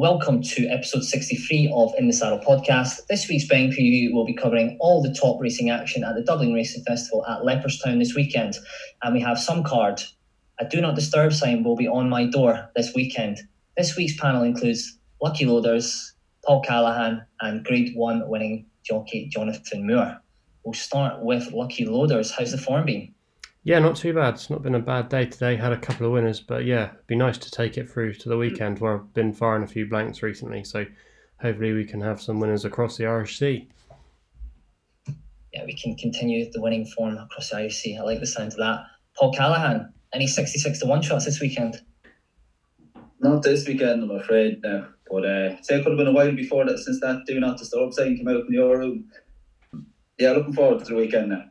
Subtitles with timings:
[0.00, 3.04] Welcome to episode 63 of In the Saddle podcast.
[3.08, 6.54] This week's betting preview will be covering all the top racing action at the Dublin
[6.54, 8.56] Racing Festival at Leopardstown this weekend.
[9.02, 10.00] And we have some card.
[10.60, 13.40] A do not disturb sign will be on my door this weekend.
[13.76, 16.12] This week's panel includes Lucky Loaders,
[16.46, 20.16] Paul Callahan, and Grade 1 winning jockey Jonathan Moore.
[20.62, 22.30] We'll start with Lucky Loaders.
[22.30, 23.12] How's the form been?
[23.64, 24.34] Yeah, not too bad.
[24.34, 25.56] It's not been a bad day today.
[25.56, 28.28] Had a couple of winners, but yeah, it'd be nice to take it through to
[28.28, 30.64] the weekend where I've been firing a few blanks recently.
[30.64, 30.86] So
[31.40, 33.68] hopefully we can have some winners across the Irish Sea.
[35.52, 37.98] Yeah, we can continue the winning form across the Irish Sea.
[37.98, 38.84] I like the sound of that.
[39.16, 41.80] Paul Callahan, any 66 to 1 shots this weekend?
[43.20, 44.62] Not this weekend, I'm afraid.
[44.62, 44.86] No.
[45.10, 47.58] But uh, say it could have been a while before that since that do not
[47.58, 49.10] disturb sign came out in your room.
[50.18, 51.44] Yeah, looking forward to the weekend now.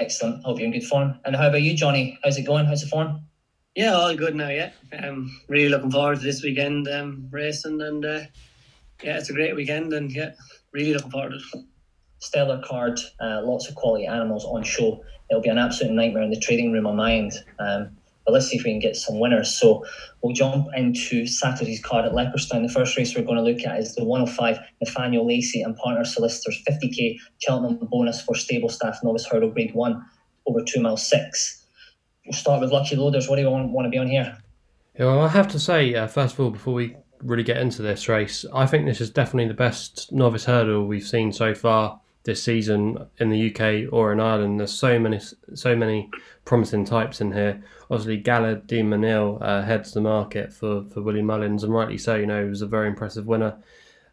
[0.00, 0.42] Excellent.
[0.44, 1.20] Hope you're in good form.
[1.26, 2.18] And how about you, Johnny?
[2.24, 2.64] How's it going?
[2.64, 3.20] How's the form?
[3.76, 4.48] Yeah, all good now.
[4.48, 8.20] Yeah, um, really looking forward to this weekend um, racing, and uh,
[9.02, 10.32] yeah, it's a great weekend, and yeah,
[10.72, 11.64] really looking forward to it.
[12.18, 15.04] Stellar card, uh, lots of quality animals on show.
[15.30, 17.32] It'll be an absolute nightmare in the trading room on mind.
[17.58, 17.96] Um,
[18.30, 19.54] let's see if we can get some winners.
[19.54, 19.84] So
[20.22, 22.66] we'll jump into Saturday's card at Leopardstown.
[22.66, 26.04] The first race we're going to look at is the 105 Nathaniel Lacey and Partner
[26.04, 30.04] Solicitors 50k Cheltenham bonus for stable staff novice hurdle grade one
[30.46, 31.64] over two mile six.
[32.24, 33.28] We'll start with Lucky Loaders.
[33.28, 34.38] What do you want, want to be on here?
[34.98, 37.82] Yeah, well, I have to say, uh, first of all, before we really get into
[37.82, 42.00] this race, I think this is definitely the best novice hurdle we've seen so far
[42.24, 44.60] this season in the UK or in Ireland.
[44.60, 45.20] There's so many,
[45.54, 46.10] so many
[46.44, 47.62] promising types in here.
[47.90, 52.16] Obviously, Gaillard Du Mesnil uh, heads the market for, for Willie Mullins, and rightly so.
[52.16, 53.56] You know, he was a very impressive winner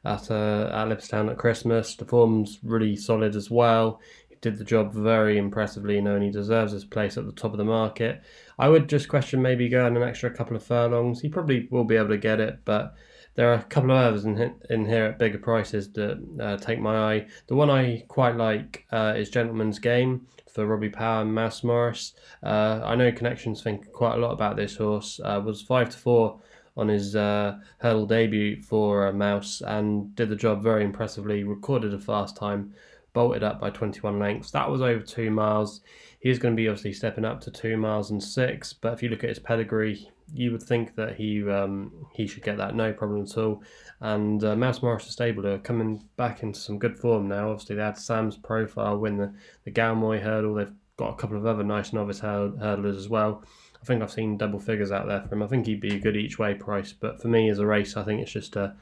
[0.05, 1.95] at uh, at Leopardstown at Christmas.
[1.95, 3.99] The form's really solid as well.
[4.29, 7.33] He did the job very impressively, you know, and he deserves his place at the
[7.33, 8.23] top of the market.
[8.57, 11.21] I would just question maybe going an extra couple of furlongs.
[11.21, 12.95] He probably will be able to get it, but
[13.37, 16.79] there are a couple of others in, in here at bigger prices that uh, take
[16.79, 17.27] my eye.
[17.45, 22.13] The one I quite like uh, is Gentleman's Game for Robbie Power and Mouse Morris.
[22.41, 25.19] Uh, I know connections think quite a lot about this horse.
[25.23, 26.41] Uh, was five to four
[26.75, 31.43] on his uh, hurdle debut for Mouse and did the job very impressively.
[31.43, 32.73] Recorded a fast time,
[33.13, 34.49] bolted up by 21 lengths.
[34.49, 35.81] That was over two miles.
[36.19, 38.73] He's going to be obviously stepping up to two miles and six.
[38.73, 42.43] But if you look at his pedigree, you would think that he um, he should
[42.43, 43.63] get that no problem at all.
[43.99, 47.51] And uh, Mouse Morris Stable are coming back into some good form now.
[47.51, 49.33] Obviously, they had Sam's profile win the
[49.63, 50.55] the Galmoy hurdle.
[50.55, 53.43] They've got a couple of other nice novice hurdlers as well.
[53.81, 55.43] I think I've seen double figures out there for him.
[55.43, 56.93] I think he'd be a good each way price.
[56.93, 58.75] But for me as a race, I think it's just a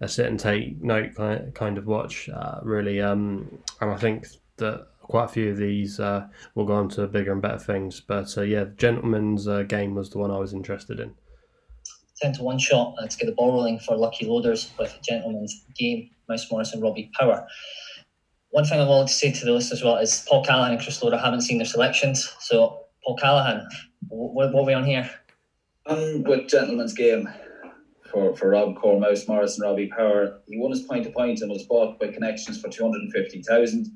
[0.00, 1.14] a sit and take note
[1.54, 3.00] kind of watch, uh, really.
[3.00, 4.28] Um, and I think
[4.58, 8.00] that quite a few of these uh, will go on to bigger and better things.
[8.00, 11.14] But uh, yeah, the Gentleman's uh, Game was the one I was interested in.
[12.20, 15.64] 10 to 1 shot uh, to get the ball rolling for Lucky Loaders with Gentleman's
[15.76, 17.46] Game, Mouse Morris and Robbie Power.
[18.50, 20.80] One thing I wanted to say to the list as well is Paul Callahan and
[20.80, 22.34] Chris Loader haven't seen their selections.
[22.40, 23.66] So, Paul Callahan,
[24.08, 25.08] what, what are we on here?
[25.86, 27.28] I'm with Gentleman's Game
[28.10, 30.40] for, for Robcour, Mouse Morris and Robbie Power.
[30.48, 33.86] He won his point to point and was bought by Connections for 250000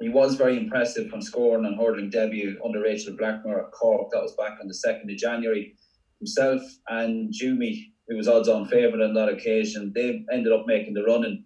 [0.00, 4.10] he was very impressive from scoring and hurdling debut under Rachel Blackmore at Cork.
[4.12, 5.74] That was back on the 2nd of January.
[6.20, 10.94] Himself and Jumi, who was odds on favourite on that occasion, they ended up making
[10.94, 11.44] the running.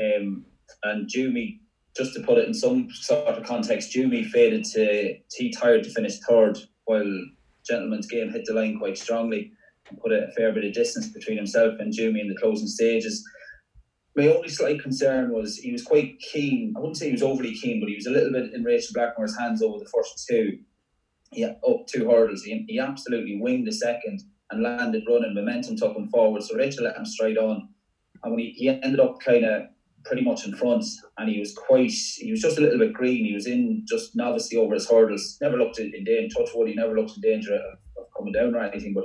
[0.00, 0.44] Um,
[0.84, 1.60] and Jumi,
[1.96, 5.90] just to put it in some sort of context, Jumi faded to, he tired to
[5.90, 7.20] finish third while
[7.68, 9.52] Gentleman's Game hit the line quite strongly
[9.90, 13.22] and put a fair bit of distance between himself and Jumi in the closing stages
[14.16, 16.74] my only slight concern was he was quite keen.
[16.76, 18.94] I wouldn't say he was overly keen, but he was a little bit in Rachel
[18.94, 20.58] Blackmore's hands over the first two.
[21.32, 22.42] Yeah, up two hurdles.
[22.42, 25.34] He, he absolutely winged the second and landed running.
[25.34, 27.68] Momentum took him forward, so Rachel let him straight on.
[28.22, 29.62] And when he, he ended up kind of
[30.04, 30.84] pretty much in front,
[31.16, 33.24] and he was quite, he was just a little bit green.
[33.24, 35.38] He was in just novice over his hurdles.
[35.40, 36.36] Never looked in, danger.
[36.36, 37.62] Touch wood, he never looked in danger of,
[37.96, 38.92] of coming down or anything.
[38.92, 39.04] But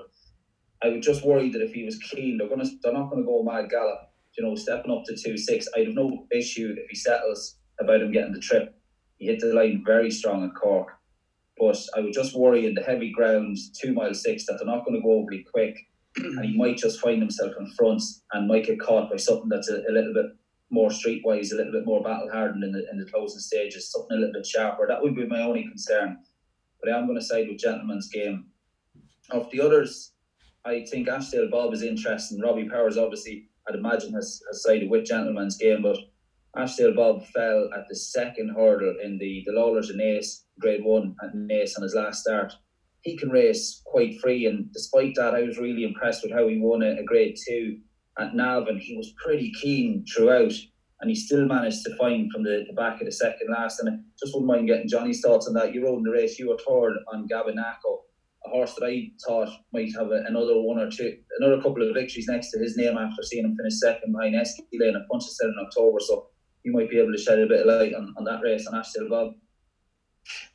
[0.84, 3.42] I was just worried that if he was keen, they're gonna, they're not to go
[3.42, 4.07] mad gallop
[4.38, 8.02] you know, stepping up to two six, I'd have no issue if he settles about
[8.02, 8.76] him getting the trip.
[9.18, 10.90] He hit the line very strong at Cork.
[11.60, 14.86] But I would just worry in the heavy ground, two mile six, that they're not
[14.86, 15.76] going to go overly quick.
[16.18, 18.02] and he might just find himself in front
[18.34, 20.28] and might get caught by something that's a, a little bit
[20.70, 24.18] more streetwise, a little bit more battle hardened in the in the closing stages, something
[24.18, 24.86] a little bit sharper.
[24.88, 26.20] That would be my only concern.
[26.82, 28.48] But I am going to side with Gentleman's Game.
[29.32, 30.14] Of the others,
[30.64, 32.40] I think Ashdale Bob is interesting.
[32.40, 35.98] Robbie Powers obviously I'd imagine has, has sided with Gentleman's Game, but
[36.56, 41.16] Ashdale Bob fell at the second hurdle in the, the Lawlor's of Naas, grade one
[41.24, 42.54] at Naas on his last start.
[43.02, 46.60] He can race quite free, and despite that, I was really impressed with how he
[46.60, 47.78] won a, a grade two
[48.20, 50.54] at Navan, he was pretty keen throughout,
[51.02, 53.80] and he still managed to find from the, the back of the second last.
[53.80, 55.74] And I just wouldn't mind getting Johnny's thoughts on that.
[55.74, 58.00] You rode in the race, you were third on Gabynako,
[58.48, 61.94] a horse that I thought might have a, another one or two, another couple of
[61.94, 65.24] victories next to his name after seeing him finish second behind Esquile and a punch
[65.24, 66.00] set in October.
[66.00, 66.28] So
[66.64, 68.74] you might be able to shed a bit of light on, on that race on
[68.80, 69.34] Ashdale Bob.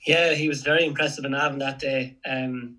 [0.06, 2.16] Yeah, he was very impressive in Navan that day.
[2.28, 2.76] Um,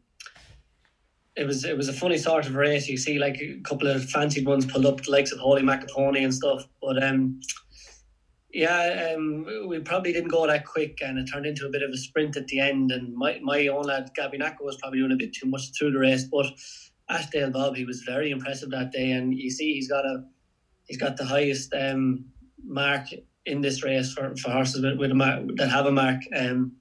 [1.35, 2.87] it was it was a funny sort of race.
[2.87, 6.23] You see like a couple of fancied ones pulled up, the likes of Holy Macapony
[6.23, 6.67] and stuff.
[6.81, 7.39] But um,
[8.53, 11.89] yeah, um, we probably didn't go that quick, and it turned into a bit of
[11.89, 12.91] a sprint at the end.
[12.91, 15.99] And my, my own lad Gabynako was probably doing a bit too much through the
[15.99, 16.45] race, but
[17.09, 20.23] Ashdale Bob he was very impressive that day, and you see he's got a
[20.85, 22.25] he's got the highest um,
[22.63, 23.07] mark
[23.45, 26.21] in this race for, for horses with, with a mark that have a mark.
[26.35, 26.73] Um,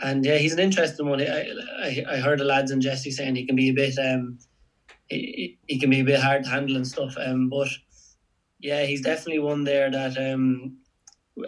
[0.00, 1.22] and yeah, he's an interesting one.
[1.22, 1.48] I,
[1.82, 4.38] I, I heard the lads and Jesse saying he can be a bit um
[5.08, 7.14] he, he can be a bit hard to handle and stuff.
[7.18, 7.68] Um, but
[8.60, 10.76] yeah, he's definitely one there that um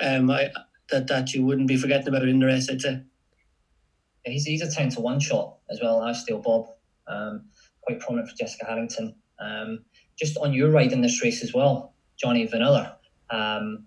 [0.00, 0.50] um I
[0.90, 2.70] that that you wouldn't be forgetting about in the race.
[2.70, 3.02] I'd say.
[4.26, 6.68] He's, he's a 10 to 1 shot as well, Ashdale Bob.
[7.06, 7.44] Um,
[7.82, 9.14] quite prominent for Jessica Harrington.
[9.38, 9.84] Um,
[10.18, 12.94] just on your ride in this race as well, Johnny Vanillier.
[13.30, 13.84] Um,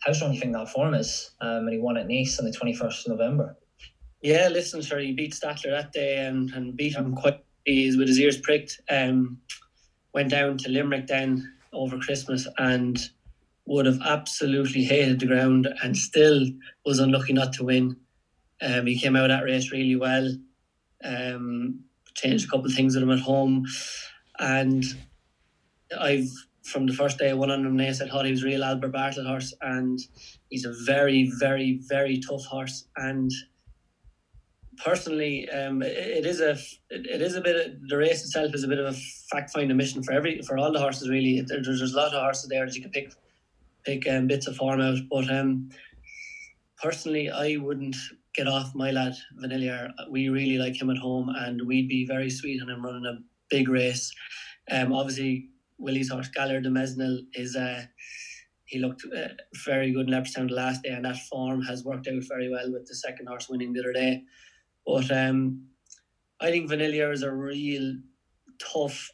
[0.00, 1.32] how strong do you think that form is?
[1.40, 3.56] Um, and he won at Naas on the 21st of November.
[4.20, 8.08] Yeah, listen, sure, he beat Stattler that day and, and beat him quite easy with
[8.08, 8.80] his ears pricked.
[8.90, 9.38] Um,
[10.14, 12.98] went down to Limerick then over Christmas and
[13.66, 16.46] would have absolutely hated the ground and still
[16.84, 17.96] was unlucky not to win.
[18.60, 20.28] Um, he came out of that race really well.
[21.04, 23.64] Um, changed a couple of things with him at home,
[24.38, 24.84] and
[25.98, 26.30] I've
[26.62, 27.76] from the first day I won on him.
[27.76, 29.98] Naas, I thought he was real Albert Bartlett horse, and
[30.48, 32.84] he's a very, very, very tough horse.
[32.96, 33.30] And
[34.84, 36.52] personally, um, it, it is a
[36.90, 38.98] it, is a bit of, the race itself is a bit of a
[39.30, 41.08] fact finding mission for every for all the horses.
[41.08, 43.12] Really, there, there's, there's a lot of horses there that you can pick
[43.84, 45.68] pick um, bits of form out, but um,
[46.80, 47.96] personally, I wouldn't
[48.34, 49.90] get off my lad Vanillier.
[50.10, 53.18] We really like him at home, and we'd be very sweet on him running a
[53.50, 54.12] big race.
[54.70, 55.48] Um, obviously,
[55.78, 57.84] Willie's horse Gaillard Du Mesnil is uh,
[58.66, 59.28] he looked uh,
[59.66, 62.72] very good in Leopardstown the last day, and that form has worked out very well
[62.72, 64.22] with the second horse winning the other day.
[64.86, 65.66] But um,
[66.40, 67.94] I think Vanillier is a real
[68.58, 69.10] tough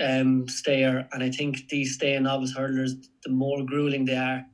[0.00, 2.92] um, stayer, and I think these staying novice hurdlers,
[3.24, 4.44] the more grueling they are,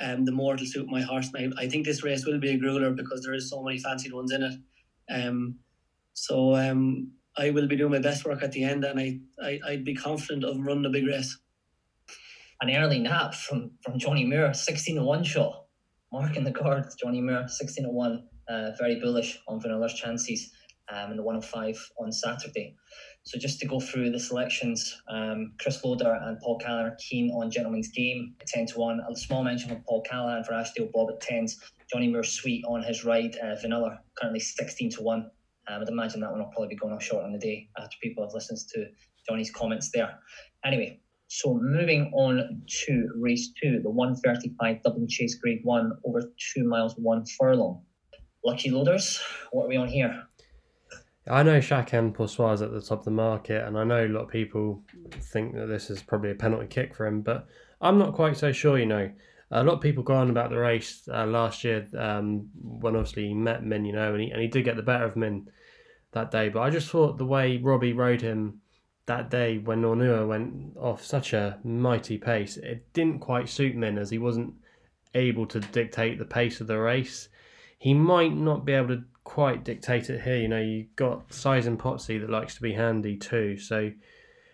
[0.00, 1.30] um, the more it'll suit my horse.
[1.34, 3.78] And I, I think this race will be a grueler because there is so many
[3.78, 4.54] fancied ones in it.
[5.08, 5.58] Um,
[6.12, 9.60] so um, I will be doing my best work at the end, and I, I
[9.68, 11.38] I'd be confident of running a big race.
[12.60, 15.66] An early nap from from Johnny Moore, sixteen to one shot,
[16.10, 16.84] marking the card.
[16.98, 20.50] Johnny Moore, sixteen to one, uh, very bullish on Vanillier's chances,
[20.88, 22.74] um, in the one hundred five on Saturday.
[23.26, 27.32] So just to go through the selections, um, Chris Loader and Paul Callahan are keen
[27.32, 29.00] on Gentleman's Game at 10 to 1.
[29.00, 31.54] A small mention from Paul Callahan for Ashdale Bob at 10s.
[31.92, 35.18] Johnny Moore Sweet on his ride, uh, Vanillier currently 16 to 1.
[35.18, 37.96] Um, I'd imagine that one will probably be going off short on the day after
[38.00, 38.86] people have listened to
[39.28, 40.20] Johnny's comments there.
[40.64, 46.22] Anyway, so moving on to race two, the 135 Dublin Chase Grade 1 over
[46.54, 47.82] two miles, one furlong.
[48.44, 50.22] Lucky loaders, what are we on here?
[51.28, 54.06] I know Chacun Pour Soi is at the top of the market, and I know
[54.06, 57.46] a lot of people think that this is probably a penalty kick for him, but
[57.80, 59.10] I'm not quite so sure, you know.
[59.50, 63.28] A lot of people go on about the race uh, last year um, when obviously
[63.28, 65.48] he met Min, you know, and he, and he did get the better of Min
[66.12, 66.48] that day.
[66.48, 68.60] But I just thought the way Robbie rode him
[69.06, 73.98] that day when Ornua went off such a mighty pace, it didn't quite suit Min
[73.98, 74.54] as he wasn't
[75.14, 77.28] able to dictate the pace of the race.
[77.78, 80.36] He might not be able to quite dictate it here.
[80.36, 83.58] You know, you got Size and Potsy that likes to be handy too.
[83.58, 83.90] So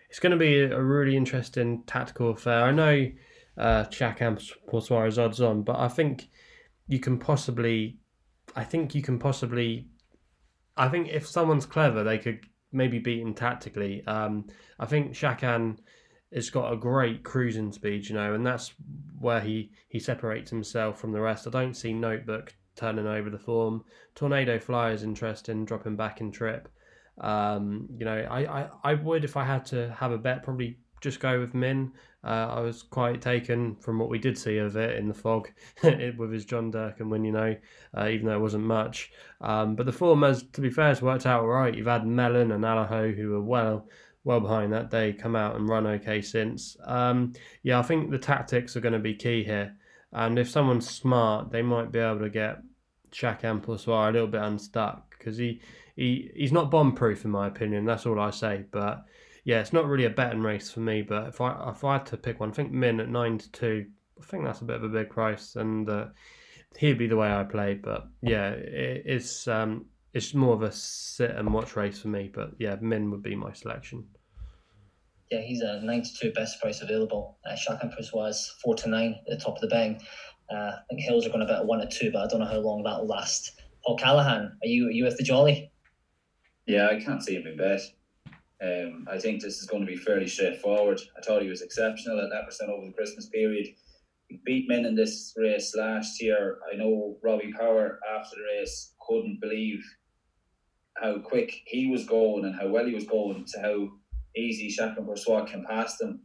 [0.08, 2.64] it's going to be a really interesting tactical affair.
[2.64, 3.10] I know
[3.58, 6.30] uh, Chacun Poursoir is odds on, but I think
[6.88, 7.98] you can possibly,
[8.56, 9.88] I think you can possibly,
[10.74, 12.40] I think if someone's clever, they could
[12.72, 14.02] maybe beat him tactically.
[14.06, 14.46] Um,
[14.80, 15.80] I think Chacun
[16.34, 18.72] has got a great cruising speed, you know, and that's
[19.18, 21.46] where he, he separates himself from the rest.
[21.46, 23.84] I don't see Notebook turning over the form.
[24.14, 26.68] Tornado Fly is interesting, dropping back in trip.
[27.18, 30.78] Um, you know, I, I, I would, if I had to have a bet, probably
[31.00, 31.92] just go with Min.
[32.24, 35.50] Uh, I was quite taken from what we did see of it in the fog
[35.82, 37.56] with his John Durkan win, you know,
[37.98, 39.10] uh, even though it wasn't much.
[39.40, 41.74] Um, but the form, has, to be fair, has worked out all right.
[41.74, 43.88] You've had Melon and Allaho, who were well
[44.24, 46.76] well behind that day, come out and run okay since.
[46.84, 49.74] Um, yeah, I think the tactics are going to be key here.
[50.12, 52.59] And if someone's smart, they might be able to get
[53.11, 55.61] Chacun Pour Soi a little bit unstuck because he,
[55.97, 57.85] he he's not bomb proof in my opinion.
[57.85, 58.64] That's all I say.
[58.71, 59.04] But
[59.45, 61.02] yeah, it's not really a betting race for me.
[61.02, 63.50] But if I if I had to pick one, I think Min at nine to
[63.52, 63.87] two.
[64.21, 66.07] I think that's a bit of a big price, and uh,
[66.78, 67.75] he'd be the way I play.
[67.75, 72.31] But yeah, it, it's um, it's more of a sit and watch race for me.
[72.33, 74.07] But yeah, Min would be my selection.
[75.32, 77.38] Yeah, he's a nine to two best price available.
[77.48, 79.98] Uh, Pour Soi four to nine at the top of the bang.
[80.52, 82.46] Uh, I think Hills are going to bet one to two, but I don't know
[82.46, 83.58] how long that'll last.
[83.82, 85.72] Paul Callahan, are you are you with the Jolly?
[86.66, 87.80] Yeah, I can't see him in bet.
[88.62, 91.00] Um, I think this is going to be fairly straightforward.
[91.16, 93.68] I thought he was exceptional at that percent over the Christmas period.
[94.28, 96.58] He beat Min in this race last year.
[96.70, 99.82] I know Robbie Power after the race couldn't believe
[100.98, 103.88] how quick he was going and how well he was going to how
[104.36, 106.20] easy Chacun Pour Soi can pass them.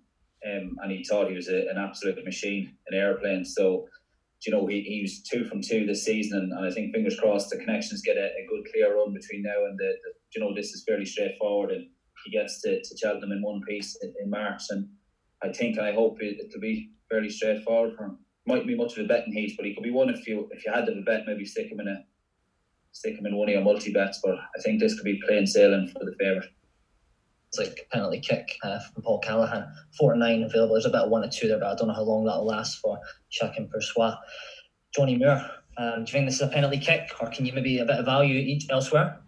[0.45, 3.43] Um, and he thought he was a, an absolute machine, an airplane.
[3.43, 3.87] So,
[4.45, 7.19] you know, he, he was two from two this season, and, and I think fingers
[7.19, 10.41] crossed the connections get a, a good clear run between now and the, the, you
[10.41, 11.87] know, this is fairly straightforward, and
[12.23, 14.87] he gets to, to Cheltenham in one piece in, in March, and
[15.43, 18.19] I think I hope it, it'll be fairly straightforward for him.
[18.45, 20.65] Might be much of a betting heat, but he could be one if you if
[20.65, 22.05] you had to bet, maybe stick him in a
[22.91, 24.21] stick him in one of your multi bets.
[24.23, 26.47] But I think this could be plain sailing for the favourite
[27.57, 29.65] like penalty kick uh, from Paul Callahan.
[30.01, 30.75] Nine available.
[30.75, 32.99] There's about one or two there, but I don't know how long that'll last for
[33.31, 34.11] Chacun Pour Soi.
[34.95, 35.41] Johnny Moore,
[35.77, 37.99] um, do you think this is a penalty kick, or can you maybe a bit
[37.99, 39.19] of value each elsewhere?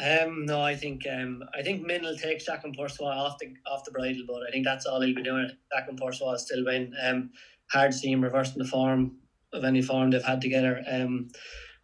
[0.00, 3.52] Um, no, I think um, I think Min will take Chacun Pour Soi off the
[3.66, 5.50] off the bridle, but I think that's all he'll be doing.
[5.72, 6.94] Chacun Pour Soi still win.
[7.02, 7.30] Um,
[7.70, 9.16] hard to see him reversing the form
[9.52, 10.84] of any form they've had together.
[10.88, 11.28] Um,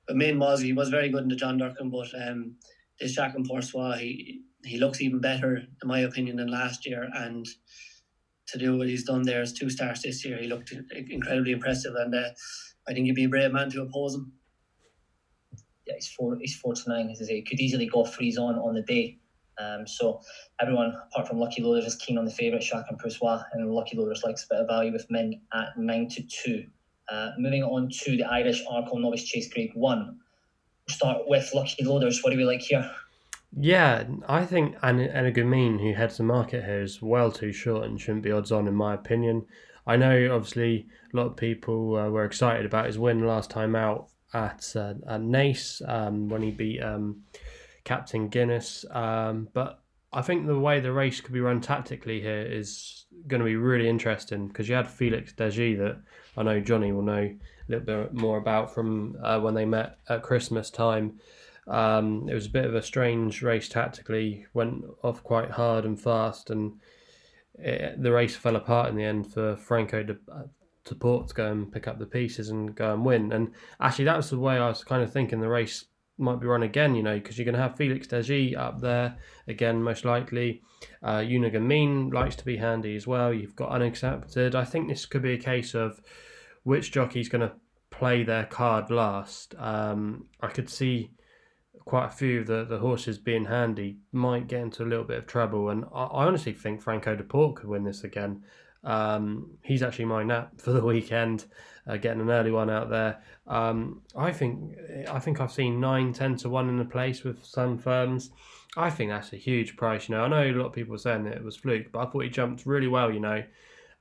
[0.07, 2.55] but Min was he was very good in the John Durkan, but um,
[3.01, 7.09] this Chacun Pour Soi, he he looks even better, in my opinion, than last year.
[7.15, 7.47] And
[8.49, 10.73] to do what he's done there as two stars this year, he looked
[11.11, 11.95] incredibly impressive.
[11.97, 12.31] And uh,
[12.89, 14.33] I think he'd be a brave man to oppose him.
[15.87, 16.37] Yeah, he's four.
[16.41, 17.11] He's four to nine.
[17.11, 19.19] As I say, he could easily go freeze on on the day.
[19.59, 20.21] Um, so
[20.61, 23.97] everyone apart from Lucky Loaders is keen on the favourite Chacun Pour Soi, and Lucky
[23.97, 26.65] Loaders likes a bit of value with Min at nine to two.
[27.09, 30.19] Uh, moving on to the Irish Arkle Novice Chase Grade One.
[30.89, 32.23] We'll start with Lucky Loaders.
[32.23, 32.91] What do we like here?
[33.57, 38.01] Yeah, I think An- Energumene, who heads the market here, is well too short and
[38.01, 39.47] shouldn't be odds on, in my opinion.
[39.87, 43.77] I know, obviously, a lot of people uh, were excited about his win last time
[43.77, 47.23] out at uh, at Naas um, when he beat um,
[47.85, 48.85] Captain Guinness.
[48.91, 49.81] Um, but
[50.13, 53.57] I think the way the race could be run tactically here is going to be
[53.57, 56.01] really interesting because you had Felix Desjy that
[56.37, 59.99] I know Johnny will know a little bit more about from uh, when they met
[60.09, 61.21] at Christmas time.
[61.67, 66.01] Um, it was a bit of a strange race tactically, went off quite hard and
[66.01, 66.75] fast, and
[67.59, 70.43] it, the race fell apart in the end for Franco to, uh,
[70.85, 73.33] to Port to go and pick up the pieces and go and win.
[73.33, 75.87] And actually, that was the way I was kind of thinking the race
[76.19, 79.17] might be run again, you know, because you're going to have Felix Desjy up there
[79.49, 80.63] again, most likely.
[81.03, 83.33] Uh, Energumene likes to be handy as well.
[83.33, 84.55] You've got Unexcepted.
[84.55, 86.01] I think this could be a case of
[86.63, 87.55] which jockey's going to
[87.91, 89.55] play their card last.
[89.59, 91.11] Um, I could see
[91.85, 95.19] quite a few of the, the horses being handy might get into a little bit
[95.19, 95.69] of trouble.
[95.69, 98.43] And I, I honestly think Franco de Port could win this again.
[98.85, 101.47] Um, he's actually my nap for the weekend,
[101.87, 103.21] uh, getting an early one out there.
[103.47, 104.77] Um, I think
[105.11, 108.31] I think I've seen nine, ten to one in the place with some firms.
[108.77, 110.09] I think that's a huge price.
[110.09, 112.01] You know, I know a lot of people were saying that it was fluke, but
[112.01, 113.13] I thought he jumped really well.
[113.13, 113.45] You know,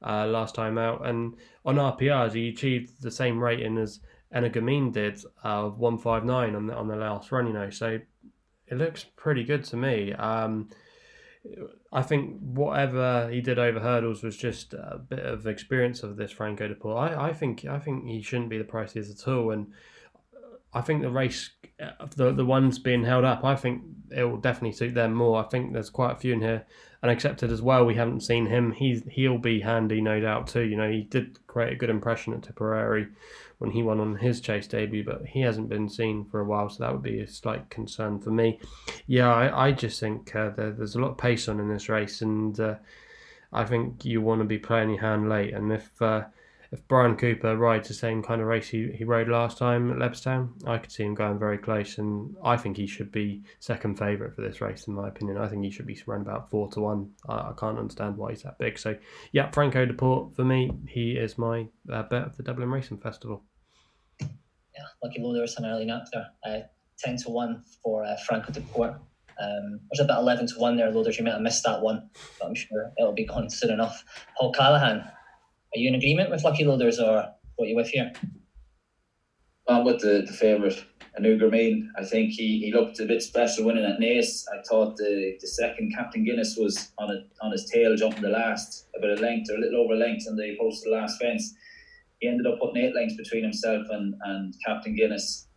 [0.02, 1.36] uh, last time out, and
[1.66, 4.00] on RPRs he achieved the same rating as
[4.36, 7.70] Energumene did uh, of 159 on the, on the last run, you know.
[7.70, 8.00] So
[8.68, 10.14] it looks pretty good to me.
[10.14, 10.70] Um,
[11.92, 16.32] I think whatever he did over hurdles was just a bit of experience of this
[16.32, 17.12] Franco de Port.
[17.12, 19.68] I, I think I think he shouldn't be the price he is at all, and
[20.74, 21.52] I think the race,
[22.16, 25.44] the the ones being held up, I think it will definitely suit them more.
[25.44, 26.66] I think there's quite a few in here,
[27.04, 27.86] Unexcepted as well.
[27.86, 28.72] We haven't seen him.
[28.72, 30.62] He's he'll be handy, no doubt too.
[30.62, 33.08] You know, he did create a good impression at Tipperary
[33.64, 36.68] when he won on his chase debut, but he hasn't been seen for a while,
[36.68, 38.60] so that would be a slight concern for me.
[39.08, 41.88] Yeah, I, I just think uh, there, there's a lot of pace on in this
[41.88, 42.76] race, and uh,
[43.54, 45.54] I think you want to be playing your hand late.
[45.54, 46.24] And if uh,
[46.74, 49.98] if Brian Cooper rides the same kind of race he, he rode last time at
[49.98, 53.98] Leopardstown, I could see him going very close, and I think he should be second
[53.98, 55.38] favourite for this race, in my opinion.
[55.38, 57.12] I think he should be around about four to one.
[57.30, 58.78] I, I can't understand why he's that big.
[58.78, 58.98] So,
[59.32, 62.98] yeah, Franco de Port for me, he is my uh, bet of the Dublin Racing
[62.98, 63.42] Festival.
[64.76, 66.28] Yeah, lucky low there an early nap there.
[66.46, 66.60] Uh,
[66.98, 68.96] ten to one for uh, Franco de Port.
[69.42, 71.18] Um, there's about 11 to 1 there, Loaders.
[71.18, 74.04] You might have missed that one, but I'm sure it'll be gone soon enough.
[74.38, 78.12] Paul Callahan, are you in agreement with Lucky Loaders or what are you with here?
[79.68, 80.84] On with the, the favourite,
[81.18, 81.40] Anu.
[81.98, 84.44] I think he, he looked a bit special winning at Naas.
[84.54, 88.30] I thought the, the second Captain Guinness was on a, on his tail jumping the
[88.30, 91.20] last, a bit of length or a little over length, and they posted the last
[91.20, 91.56] fence.
[92.24, 95.50] He ended up putting eight lengths between himself and, and Captain Guinness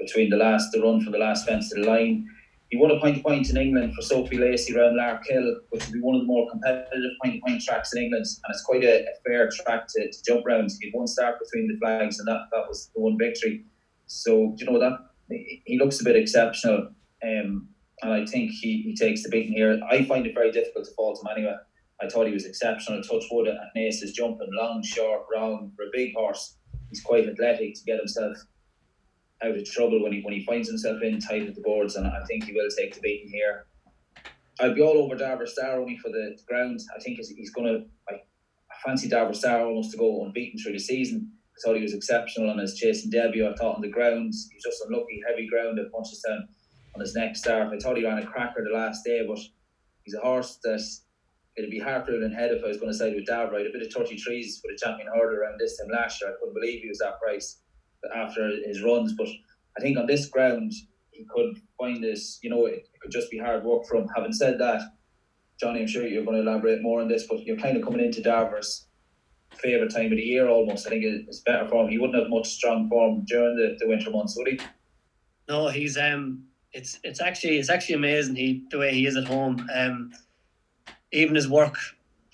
[0.00, 2.26] between the last the run from the last fence to the line.
[2.70, 5.92] He won a point to point in England for Sophie Lacey around Larkhill, which will
[5.92, 8.84] be one of the more competitive point to point tracks in England, and it's quite
[8.84, 10.70] a, a fair track to, to jump around.
[10.80, 13.66] He had one start between the flags, and that, that was the one victory.
[14.06, 16.88] So do you know that he looks a bit exceptional,
[17.22, 17.68] um,
[18.00, 19.78] and I think he, he takes the beating here.
[19.90, 21.56] I find it very difficult to fault him anyway.
[22.02, 23.02] I thought he was exceptional.
[23.02, 26.56] Touch wood at Naas is jumping long, short, round for a big horse.
[26.88, 28.36] He's quite athletic to get himself
[29.42, 32.06] out of trouble when he when he finds himself in tight at the boards, and
[32.06, 33.66] I think he will take the beating here.
[34.60, 36.80] I'd be all over Darver Star only for the ground.
[36.94, 37.84] I think he's, he's going to.
[38.08, 41.32] I, I fancy Darver Star almost to go unbeaten through the season.
[41.56, 43.48] I thought he was exceptional on his chasing debut.
[43.48, 46.46] I thought on the ground he was just unlucky, heavy ground at Punchestown
[46.94, 47.72] on his next start.
[47.72, 49.38] I thought he ran a cracker the last day, but
[50.04, 50.82] he's a horse that
[51.56, 53.52] it'd be for him head if I was going to side with Darver.
[53.52, 56.30] Right, a bit of 33s for the champion hurdle around this time last year.
[56.30, 57.60] I couldn't believe he was that price
[58.14, 59.12] after his runs.
[59.12, 59.28] But
[59.78, 60.72] I think on this ground,
[61.10, 64.08] he could find this, you know, it, could just be hard work for him.
[64.14, 64.80] Having said that,
[65.60, 68.04] Johnny, I'm sure you're going to elaborate more on this, but you're kind of coming
[68.04, 68.86] into Darver's
[69.56, 70.86] favourite time of the year almost.
[70.86, 71.90] I think it's better for him.
[71.90, 74.60] He wouldn't have much strong form during the, the winter months, would he?
[75.48, 79.26] No, he's um it's it's actually it's actually amazing he the way he is at
[79.26, 79.66] home.
[79.74, 80.12] Um
[81.12, 81.76] even his work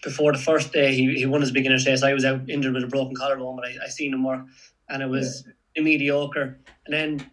[0.02, 2.04] before the first day he, he won his beginner's test.
[2.04, 4.46] I was out injured with a broken collarbone, but I, I seen him work
[4.88, 6.58] and it was yeah mediocre.
[6.86, 7.30] And then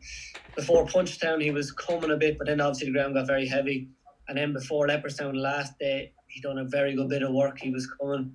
[0.56, 3.90] before Punchestown, he was coming a bit, but then obviously the ground got very heavy.
[4.28, 7.60] And then before Leopardstown last day, he done a very good bit of work.
[7.60, 8.34] He was coming,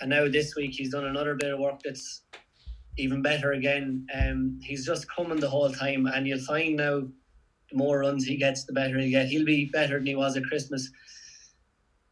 [0.00, 2.22] and now this week he's done another bit of work that's
[2.98, 4.06] even better again.
[4.14, 7.02] Um, he's just coming the whole time, and you'll find now
[7.70, 9.28] the more runs he gets, the better he get.
[9.28, 10.90] He'll be better than he was at Christmas.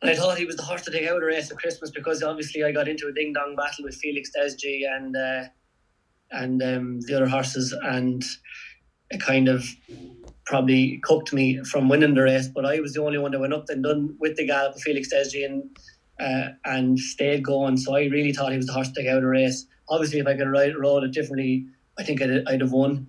[0.03, 2.65] I thought he was the horse to take out a race at Christmas because obviously
[2.65, 5.17] I got into a ding dong battle with Felix Desjy and.
[5.17, 5.45] Uh,
[6.31, 8.25] and um, the other horses, and
[9.11, 9.65] it kind of
[10.45, 12.49] probably cooked me from winning the race.
[12.49, 14.83] But I was the only one that went up and done with the gallop of
[14.83, 15.65] Felix Desjy and
[16.19, 17.77] uh, and stayed going.
[17.77, 19.67] So I really thought he was the horse to take out a race.
[19.89, 21.67] Obviously, if I could ride rode it differently,
[21.99, 23.09] I think I'd, I'd have won.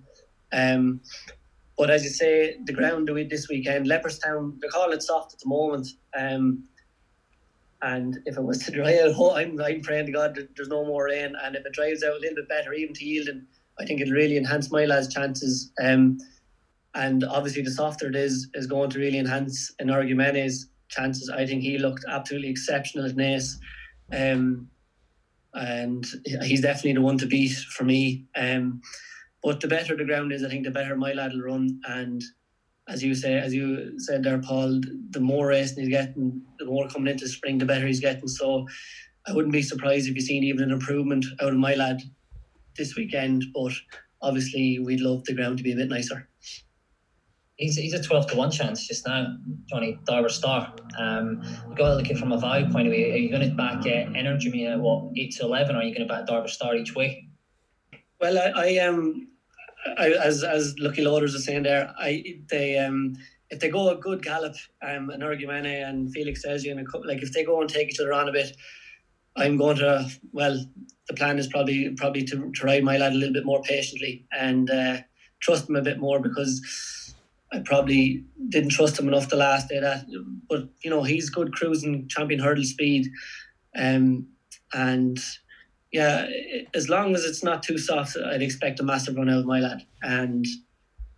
[0.52, 1.00] Um,
[1.78, 5.48] but as you say, the ground this weekend, Leopardstown, they call it soft at the
[5.48, 5.88] moment.
[6.16, 6.64] Um,
[7.82, 11.06] and if it was to dry out, I'm, I'm praying to God there's no more
[11.06, 11.34] rain.
[11.42, 13.46] And if it dries out a little bit better, even to yielding,
[13.78, 15.72] I think it'll really enhance my lad's chances.
[15.82, 16.18] Um,
[16.94, 21.28] and obviously, the softer it is, is going to really enhance Energumene's chances.
[21.30, 23.56] I think he looked absolutely exceptional at Naas.
[24.12, 24.68] Um,
[25.54, 26.04] and
[26.42, 28.26] he's definitely the one to beat for me.
[28.36, 28.80] Um,
[29.42, 31.80] but the better the ground is, I think the better my lad will run.
[31.84, 32.22] And
[32.88, 36.88] as you say, as you said there, Paul, the more racing he's getting, the more
[36.88, 38.28] coming into spring, the better he's getting.
[38.28, 38.66] So
[39.26, 42.02] I wouldn't be surprised if you've seen even an improvement out of my lad
[42.76, 43.44] this weekend.
[43.54, 43.72] But
[44.20, 46.28] obviously, we'd love the ground to be a bit nicer.
[47.56, 50.74] He's, he's a 12 to 1 chance just now, Johnny Darver Star.
[50.98, 53.12] Um, you got to look at it from a value point of view.
[53.12, 55.94] Are you going to back uh, Energy at what, 8 to 11, or are you
[55.94, 57.28] going to back Darver Star each way?
[58.20, 59.28] Well, I, I um,
[59.98, 63.16] I, as as Lucky Loaders was saying there, I they um
[63.50, 67.06] if they go a good gallop, um, and Argumene and Felix Desjy and a couple,
[67.06, 68.56] like if they go and take each other on a bit,
[69.36, 70.64] I'm going to well,
[71.08, 74.26] the plan is probably probably to, to ride my lad a little bit more patiently
[74.32, 74.98] and uh,
[75.40, 77.14] trust him a bit more because
[77.52, 79.80] I probably didn't trust him enough the last day.
[79.80, 80.06] That,
[80.48, 83.10] but you know he's good cruising champion hurdle speed,
[83.76, 84.28] um,
[84.72, 85.18] and
[85.92, 86.26] yeah,
[86.74, 89.60] as long as it's not too soft, I'd expect a massive run out of my
[89.60, 89.82] lad.
[90.02, 90.46] And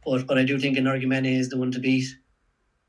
[0.04, 2.04] but but I do think Energumene is the one to beat.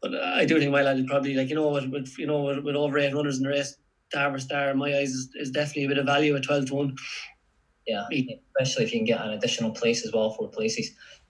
[0.02, 2.42] But I do think my lad is probably like you know with, with you know
[2.42, 3.78] with, with over eight runners in the race,
[4.14, 6.76] Darver Star in my eyes is, is definitely a bit of value at twelve to
[6.76, 6.96] one.
[7.86, 8.06] Yeah,
[8.58, 10.90] especially if you can get an additional place as well, four places.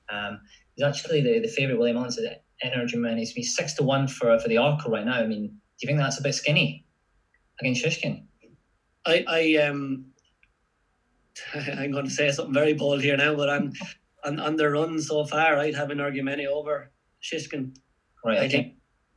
[0.10, 0.40] Um,
[0.76, 3.20] he's actually the, the favourite William Allen said Energumene.
[3.20, 5.20] He's six to one for for the Arkle right now.
[5.20, 6.86] I mean, do you think that's a bit skinny
[7.60, 8.24] against Shishkin?
[9.06, 10.06] I I um
[11.54, 13.74] I'm going to say something very bold here now, but on
[14.24, 17.76] on, on the run so far, I'd have Energumene over Shishkin.
[18.24, 18.40] Right.
[18.40, 18.76] I think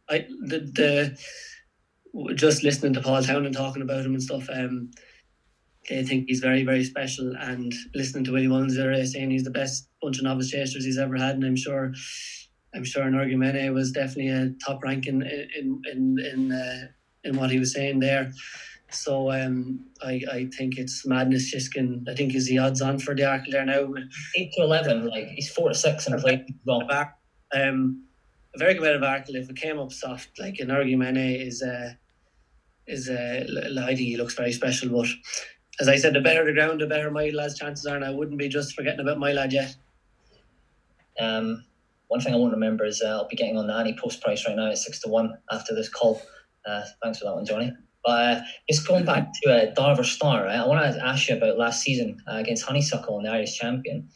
[0.08, 4.48] I the the just listening to Paul Townend and talking about him and stuff.
[4.52, 4.90] Um,
[5.90, 9.88] I think he's very very special, and listening to Willie Mullins saying he's the best
[10.02, 11.92] bunch of novice chasers he's ever had, and I'm sure.
[12.74, 16.88] I'm sure Energumene was definitely a top rank in in in in, uh,
[17.24, 18.30] in what he was saying there.
[18.90, 21.52] So um, I, I think it's madness.
[21.52, 23.92] Shishkin, I think is the odds on for the Arkle there now.
[24.36, 26.86] Eight to eleven, like he's four to six and played well.
[26.88, 27.18] Back,
[27.52, 28.04] Um,
[28.54, 29.34] a very competitive Arkle.
[29.34, 31.92] If it came up soft, like Energumene is uh,
[32.86, 33.44] is uh,
[33.82, 34.88] I think he looks very special.
[34.88, 35.08] But
[35.80, 38.10] as I said, the better the ground, the better my lad's chances are, and I
[38.10, 39.76] wouldn't be just forgetting about my lad yet.
[41.20, 41.64] Um,
[42.06, 44.46] one thing I won't remember is uh, I'll be getting on the Annie post price
[44.46, 46.22] right now at six to one after this call.
[46.66, 47.72] Uh, thanks for that one, Johnny.
[48.04, 50.56] But uh, just going back to uh, Darver Star, right?
[50.56, 54.08] I want to ask you about last season uh, against Honeysuckle and the Irish champion.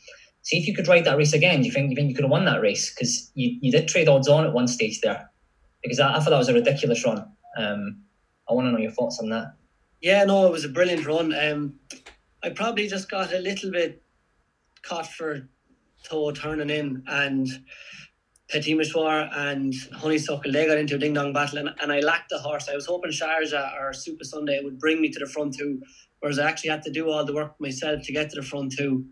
[0.42, 1.60] See if you could ride that race again.
[1.60, 2.92] Do you think you think you could have won that race?
[2.92, 5.30] Because you, you did trade odds on at one stage there.
[5.82, 7.24] Because I, I thought that was a ridiculous run.
[7.56, 8.02] Um,
[8.48, 9.54] I want to know your thoughts on that.
[10.00, 11.32] Yeah, no, it was a brilliant run.
[11.32, 11.74] Um,
[12.42, 14.02] I probably just got a little bit
[14.82, 15.48] caught for
[16.02, 17.48] toe turning in and
[18.52, 22.28] Petit Mouchoir and Honeysuckle, they got into a ding dong battle, and, and I lacked
[22.28, 22.68] the horse.
[22.68, 25.80] I was hoping Sharjah or Supasundae would bring me to the front two,
[26.20, 28.76] whereas I actually had to do all the work myself to get to the front
[28.76, 29.06] two.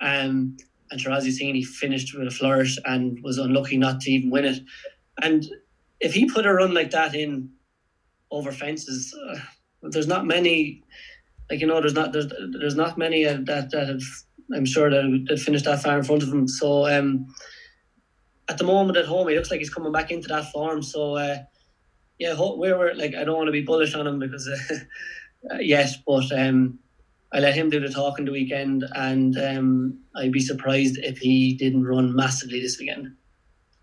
[0.00, 0.56] Um,
[0.90, 4.60] and Seen, he finished with a flourish and was unlucky not to even win it.
[5.22, 5.46] And
[6.00, 7.48] if he put a run like that in
[8.30, 9.38] over fences, uh,
[9.82, 10.82] there's not many,
[11.50, 14.02] like you know, there's not there's there's not many uh, that that have
[14.54, 16.46] I'm sure that that finished that far in front of him.
[16.46, 17.26] So um,
[18.52, 20.82] at the moment at home, he looks like he's coming back into that form.
[20.82, 21.38] So uh,
[22.18, 24.46] yeah, we were like I don't want to be bullish on him because
[25.50, 26.78] uh, yes, but um,
[27.32, 31.54] I let him do the talking the weekend, and um, I'd be surprised if he
[31.54, 33.16] didn't run massively this weekend.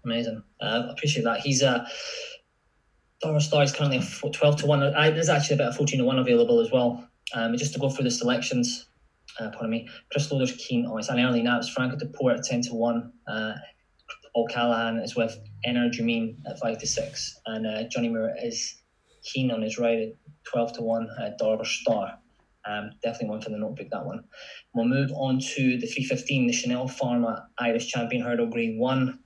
[0.05, 1.41] Amazing, uh, appreciate that.
[1.41, 1.69] He's a.
[1.69, 1.86] Uh...
[3.21, 4.95] Darver Star is currently a 12 to 1.
[4.95, 7.05] I, there's actually about a 14 to 1 available as well.
[7.34, 8.88] Um, just to go through the selections,
[9.41, 11.58] uh, pardon me, Chris Loader's keen on it's an early now.
[11.58, 13.12] It's Franco de Port at 10 to 1.
[13.27, 13.53] Uh,
[14.39, 18.82] Paul Callahan is with Energumene at five to six, and uh, Johnny Moore is
[19.21, 20.13] keen on his ride at
[20.49, 22.17] twelve to one at Darver Star.
[22.65, 24.23] Um, definitely one for the notebook that one.
[24.73, 29.19] We'll move on to the 315, the Chanelle Pharma Irish Champion Hurdle Green One.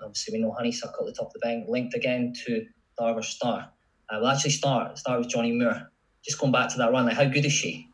[0.00, 2.64] Obviously, we know Honeysuckle at the top of the bank, linked again to
[3.00, 3.68] Darver Star.
[4.10, 5.90] Uh, we'll actually start start with Johnny Moore.
[6.24, 7.88] Just going back to that run, like how good is she?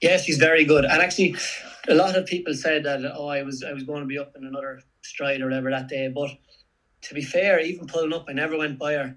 [0.00, 0.86] Yes, she's very good.
[0.86, 1.36] And actually,
[1.88, 4.34] a lot of people said that oh, I was I was going to be up
[4.34, 6.08] in another stride or whatever that day.
[6.08, 6.30] But
[7.02, 9.16] to be fair, even pulling up, I never went by her.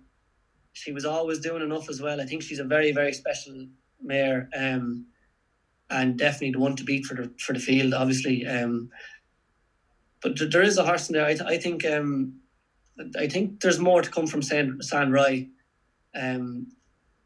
[0.74, 2.22] She was always doing enough as well.
[2.22, 3.68] I think she's a very, very special
[4.02, 5.06] mare, um,
[5.90, 8.48] and definitely the one to beat for the for the field, obviously.
[8.48, 8.90] Um,
[10.22, 11.26] but there is a horse in there.
[11.26, 12.40] I, th- I think um,
[13.18, 15.48] I think there's more to come from San Saint Roi.
[16.16, 16.68] Um,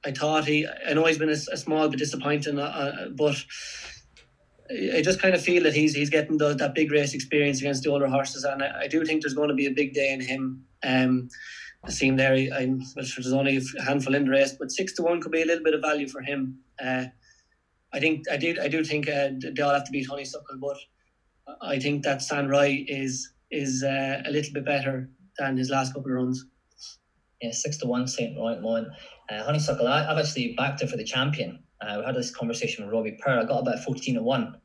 [0.06, 0.67] I thought he.
[0.88, 3.36] I know he's been a, a small bit disappointing, uh, uh but
[4.69, 7.84] I just kind of feel that he's he's getting the, that big race experience against
[7.84, 10.12] the older horses, and I, I, do think there's going to be a big day
[10.12, 10.65] in him.
[10.84, 11.30] Um,
[11.84, 15.04] I seen there, I'm well, there's only a handful in the race, but six to
[15.04, 16.60] one could be a little bit of value for him.
[16.84, 17.06] Uh,
[17.93, 20.78] I think I do I do think uh, they all have to beat Honeysuckle, but
[21.62, 25.93] I think that Saint Roi is is uh, a little bit better than his last
[25.93, 26.45] couple of runs.
[27.41, 28.88] Yeah, six to one Saint Right one.
[29.30, 31.60] Uh, Honeysuckle, I, have actually backed her for the champion.
[31.82, 33.40] Uh, we had this conversation with Robbie Power.
[33.40, 34.56] I got about 14 to 1.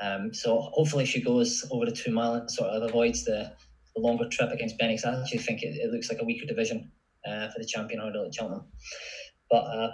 [0.00, 3.52] Um, so hopefully she goes over the two mile and sort of avoids the,
[3.94, 5.04] the longer trip against Bennix.
[5.04, 6.90] I actually think it, it looks like a weaker division
[7.26, 8.64] uh, for the champion hurdle at Cheltenham.
[9.50, 9.90] But uh,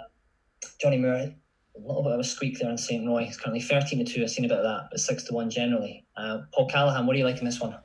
[0.79, 1.35] Johnny Murray,
[1.75, 3.05] a little bit of a squeak there in St.
[3.05, 3.25] Roi.
[3.25, 4.23] He's currently 13 to 2.
[4.23, 6.05] I've seen a bit of that, but 6 to 1 generally.
[6.15, 7.75] Uh, Paul Callahan, what do you like in this one?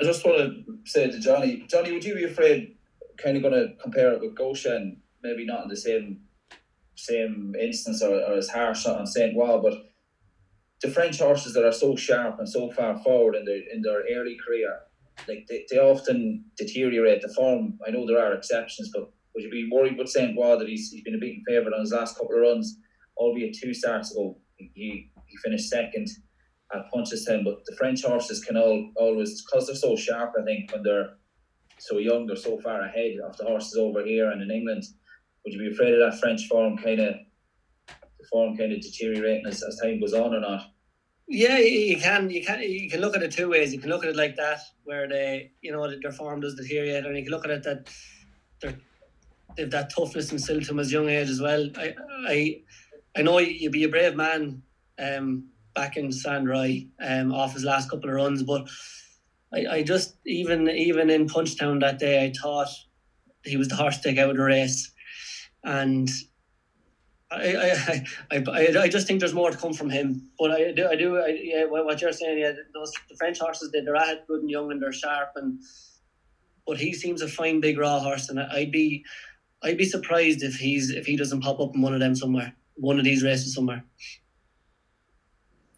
[0.00, 2.76] I just want to say to Johnny, Johnny, would you be afraid,
[3.18, 6.20] kind of going to compare it with Goshen, maybe not in the same
[6.94, 9.74] same instance or, or as harsh on Saint Wall, but
[10.82, 14.02] the French horses that are so sharp and so far forward in their in their
[14.14, 14.78] early career,
[15.28, 17.78] like they, they often deteriorate the form.
[17.86, 20.90] I know there are exceptions, but would you be worried with Saint Wall that he's,
[20.90, 22.78] he's been a beaten favourite on his last couple of runs,
[23.16, 26.08] albeit two starts ago he, he finished second
[26.74, 27.44] at Punchestown.
[27.44, 30.32] But the French horses can all always because they're so sharp.
[30.38, 31.10] I think when they're
[31.78, 34.84] so young, they're so far ahead of the horses over here and in England
[35.44, 37.14] would you be afraid of that French form kind of
[37.88, 40.70] the form kind of deteriorating as, as time goes on or not?
[41.28, 42.30] Yeah, you can.
[42.30, 42.60] You can.
[42.60, 43.72] You can look at it two ways.
[43.72, 47.06] You can look at it like that, where they, you know, their form does deteriorate,
[47.06, 47.88] and you can look at it that
[48.60, 51.68] they've that toughness and still to them as young age as well.
[51.76, 51.94] I,
[52.26, 52.62] I,
[53.16, 54.62] I know you'd be a brave man,
[54.98, 58.68] um, back in Saint Roi, um, off his last couple of runs, but
[59.52, 62.68] I, I just even even in Punchestown that day, I thought
[63.44, 64.92] he was the horse to take out of the race
[65.64, 66.08] and
[67.30, 70.28] I, I, I, I just think there's more to come from him.
[70.38, 71.64] But I do, I do, I, yeah.
[71.64, 74.82] What you're saying, yeah, those the French horses, they, they're at good and young and
[74.82, 75.60] they're sharp, and
[76.66, 79.04] but he seems a fine big raw horse, and I'd be,
[79.62, 82.54] I'd be surprised if he's if he doesn't pop up in one of them somewhere,
[82.74, 83.84] one of these races somewhere.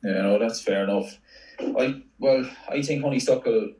[0.02, 1.18] Yeah, no, that's fair enough.
[1.60, 3.74] I well, I think Honeysuckle.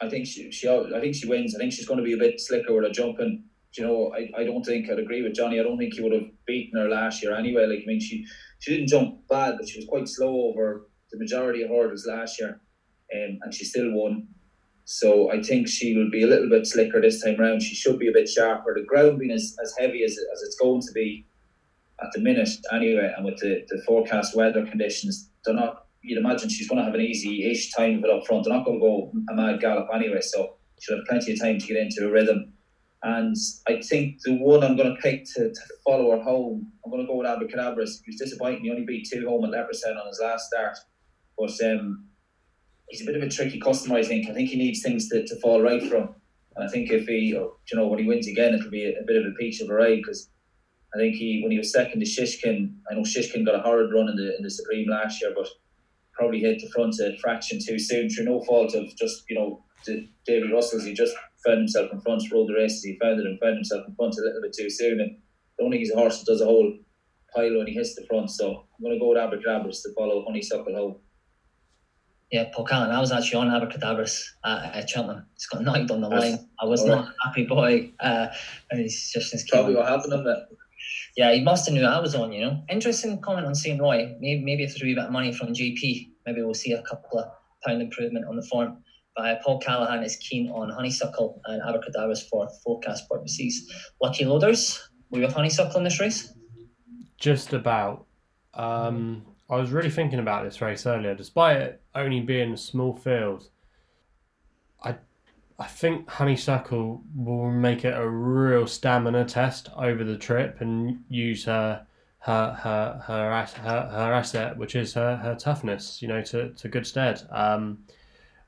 [0.00, 1.54] I think she, she, I think she wins.
[1.54, 3.44] I think she's going to be a bit slicker with her jumping.
[3.76, 5.58] You know, I, I don't think I'd agree with Johnny.
[5.58, 7.66] I don't think he would have beaten her last year anyway.
[7.66, 8.24] Like I mean, she
[8.60, 12.40] she didn't jump bad, but she was quite slow over the majority of hurdles last
[12.40, 12.60] year,
[13.14, 14.28] um, and she still won.
[14.84, 17.62] So I think she will be a little bit slicker this time round.
[17.62, 18.74] She should be a bit sharper.
[18.74, 21.26] The ground being as, as heavy as, as it's going to be
[22.02, 25.86] at the minute anyway, and with the, the forecast weather conditions, they're not.
[26.02, 28.44] You'd imagine she's going to have an easy-ish time of it up front.
[28.44, 31.58] They're not going to go a mad gallop anyway, so she'll have plenty of time
[31.58, 32.52] to get into a rhythm.
[33.04, 33.36] And
[33.68, 37.02] I think the one I'm going to pick to, to follow her home, I'm going
[37.02, 38.00] to go with Abracadabras.
[38.02, 38.64] He was disappointing.
[38.64, 40.78] He only beat two home at Leopardstown on his last start.
[41.38, 42.06] But um,
[42.88, 44.30] he's a bit of a tricky customer, I think.
[44.30, 46.14] I think he needs things to, to fall right from.
[46.56, 49.04] And I think if he, you know, when he wins again, it'll be a, a
[49.06, 50.30] bit of a peach of a ride because
[50.94, 53.92] I think he, when he was second to Shishkin, I know Shishkin got a horrid
[53.92, 55.48] run in the in the Supreme last year, but
[56.12, 59.64] probably hit the front a fraction too soon through no fault of just, you know,
[60.24, 60.84] David Russell's.
[60.84, 61.14] He just
[61.44, 64.14] found himself in front, rode the races he found it and found himself in front
[64.18, 65.00] a little bit too soon.
[65.00, 66.78] And I don't think he's a horse that does a whole
[67.34, 68.30] pile when he hits the front.
[68.30, 70.96] So I'm going to go with Abracadabras to follow Honeysuckle home.
[72.30, 75.26] Yeah, Paul Callan, I was actually on Abracadabras at, at Cheltenham.
[75.34, 76.48] He's got knocked on the line.
[76.60, 77.92] I was not a happy boy.
[78.00, 78.26] Uh,
[78.70, 80.48] and he's just his Probably what happened on that.
[81.16, 82.62] Yeah, he must have knew I was on, you know.
[82.68, 83.80] Interesting comment on St.
[83.80, 84.16] Roi.
[84.18, 86.82] Maybe, maybe if there's a wee bit of money from GP, maybe we'll see a
[86.82, 87.30] couple of
[87.64, 88.82] pound improvement on the form.
[89.16, 93.72] But uh, Paul Callahan is keen on honeysuckle and abracadabras for forecast purposes.
[94.02, 96.32] Lucky loaders, were you honeysuckle in this race?
[97.16, 98.06] Just about.
[98.54, 101.14] Um, I was really thinking about this race earlier.
[101.14, 103.50] Despite it only being a small field,
[104.82, 104.96] I
[105.58, 111.44] I think Honeysuckle will make it a real stamina test over the trip and use
[111.44, 111.86] her
[112.18, 116.68] her her her, her, her asset, which is her, her toughness, you know, to, to
[116.68, 117.22] good stead.
[117.30, 117.84] Um,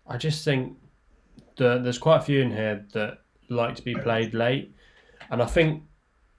[0.09, 0.77] I just think
[1.57, 4.75] that there's quite a few in here that like to be played late,
[5.31, 5.83] and I think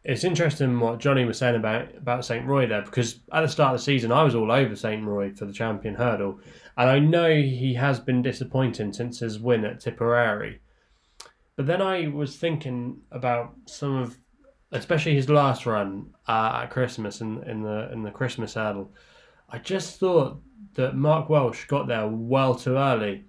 [0.03, 2.45] it's interesting what Johnny was saying about about St.
[2.45, 5.06] Roi there because at the start of the season I was all over St.
[5.06, 6.39] Roi for the champion hurdle,
[6.77, 10.62] and I know he has been disappointing since his win at Tipperary.
[11.58, 14.17] But then I was thinking about some of,
[14.71, 18.93] especially his last run uh, at Christmas in, in the in the Christmas hurdle.
[19.49, 20.39] I just thought
[20.75, 23.25] that Mark Walsh got there well too early,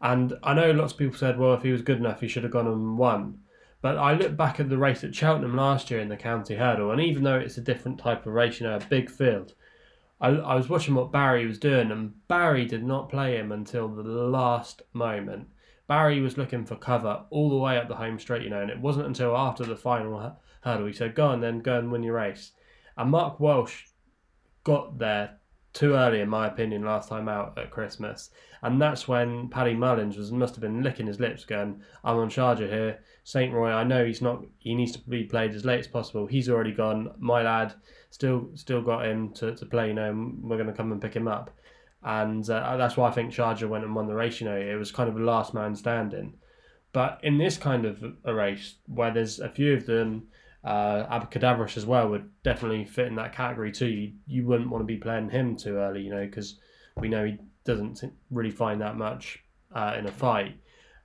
[0.00, 2.42] and I know lots of people said, well, if he was good enough, he should
[2.42, 3.40] have gone and won.
[3.82, 6.90] But I look back at the race at Cheltenham last year in the county hurdle,
[6.90, 9.54] and even though it's a different type of race, you know, a big field,
[10.20, 13.88] I, I was watching what Barry was doing, and Barry did not play him until
[13.88, 15.48] the last moment.
[15.86, 18.70] Barry was looking for cover all the way up the home straight, you know, and
[18.70, 22.02] it wasn't until after the final hurdle he said, "Go on, then go and win
[22.02, 22.52] your race."
[22.96, 23.86] And Mark Walsh
[24.62, 25.38] got there
[25.72, 28.30] too early, in my opinion, last time out at Christmas.
[28.62, 32.28] And that's when Paddy Mullins was must have been licking his lips, going, "I'm on
[32.28, 33.70] Sharjah here, Saint Roi.
[33.70, 34.44] I know he's not.
[34.58, 36.26] He needs to be played as late as possible.
[36.26, 37.12] He's already gone.
[37.18, 37.74] My lad
[38.10, 39.88] still still got him to, to play.
[39.88, 41.50] You know, we're going to come and pick him up."
[42.02, 44.40] And uh, that's why I think Sharjah went and won the race.
[44.40, 46.34] You know, it was kind of a last man standing.
[46.92, 50.26] But in this kind of a race where there's a few of them
[50.64, 53.88] uh, Abracadabras as well would definitely fit in that category too.
[53.88, 56.58] You, you wouldn't want to be playing him too early, you know, because
[56.98, 59.42] we know he doesn't really find that much
[59.74, 60.56] uh, in a fight.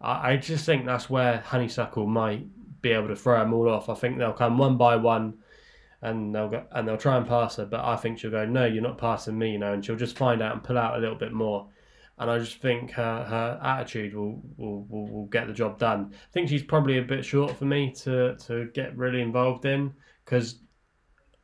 [0.02, 2.48] I, I just think that's where Honeysuckle might
[2.82, 3.89] be able to throw them all off.
[3.89, 5.39] I think they'll come one by one,
[6.02, 7.65] and they'll go and they'll try and pass her.
[7.65, 10.18] But I think she'll go, no, you're not passing me, you know, and she'll just
[10.18, 11.68] find out and pull out a little bit more
[12.18, 16.12] and I just think her, her attitude will, will, will, will get the job done.
[16.13, 19.94] I think she's probably a bit short for me to, to get really involved in
[20.24, 20.60] because,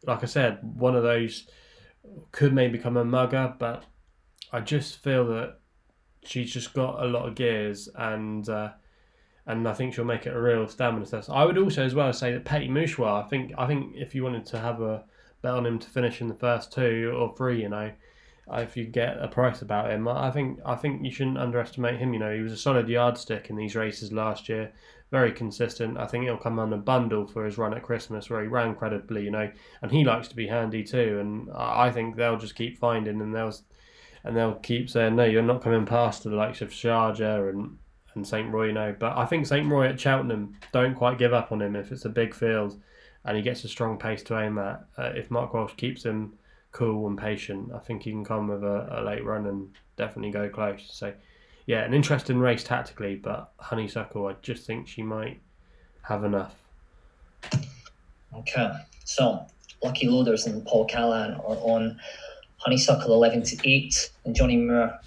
[0.08, 1.48] like I said, one of those
[2.32, 3.84] could maybe become a mugger, but
[4.52, 5.60] I just feel that
[6.24, 8.72] she's just got a lot of gears and uh,
[9.48, 11.30] and I think she'll make it a real stamina test.
[11.30, 14.24] I would also as well say that Petit Mouchoir, I think I think if you
[14.24, 15.04] wanted to have a
[15.42, 17.92] bet on him to finish in the first two or three, you know,
[18.54, 20.08] if you get a price about him.
[20.08, 22.14] I think I think you shouldn't underestimate him.
[22.14, 24.72] You know, he was a solid yardstick in these races last year,
[25.10, 25.98] very consistent.
[25.98, 28.76] I think he'll come on a bundle for his run at Christmas where he ran
[28.76, 29.24] credibly.
[29.24, 31.20] You know, and he likes to be handy too.
[31.20, 33.56] And I think they'll just keep finding and they'll
[34.24, 37.78] and they'll keep saying no, you're not coming past the likes of Sharjah and
[38.14, 38.68] and St Roi.
[38.68, 41.76] You know, but I think St Roi at Cheltenham don't quite give up on him
[41.76, 42.80] if it's a big field
[43.24, 44.84] and he gets a strong pace to aim at.
[44.98, 46.34] Uh, if Mark Walsh keeps him
[46.72, 47.72] cool and patient.
[47.74, 50.88] I think he can come with a, a late run and definitely go close.
[50.90, 51.14] So,
[51.66, 55.40] yeah, an interesting race tactically, but Honeysuckle, I just think she might
[56.04, 56.56] have enough.
[58.34, 58.72] Okay,
[59.04, 59.46] so
[59.84, 62.00] Lucky Loaders and Paul Callahan are on
[62.64, 65.00] Honeysuckle 11 to 8, and Johnny Moore.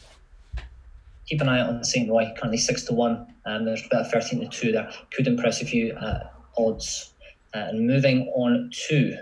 [1.27, 2.11] Keep an eye out on St.
[2.11, 3.27] Roi, currently 6 to 1.
[3.47, 4.91] Um, there's about 13 to 2 there.
[5.13, 7.13] Could impress a few uh, odds.
[7.55, 9.17] Uh, and moving on to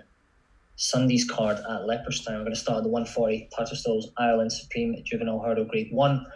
[0.77, 2.38] Sunday's card at Leopardstown.
[2.38, 6.27] We're going to start at the 140 Tattersalls Ireland Supreme Juvenile Hurdle Grade 1.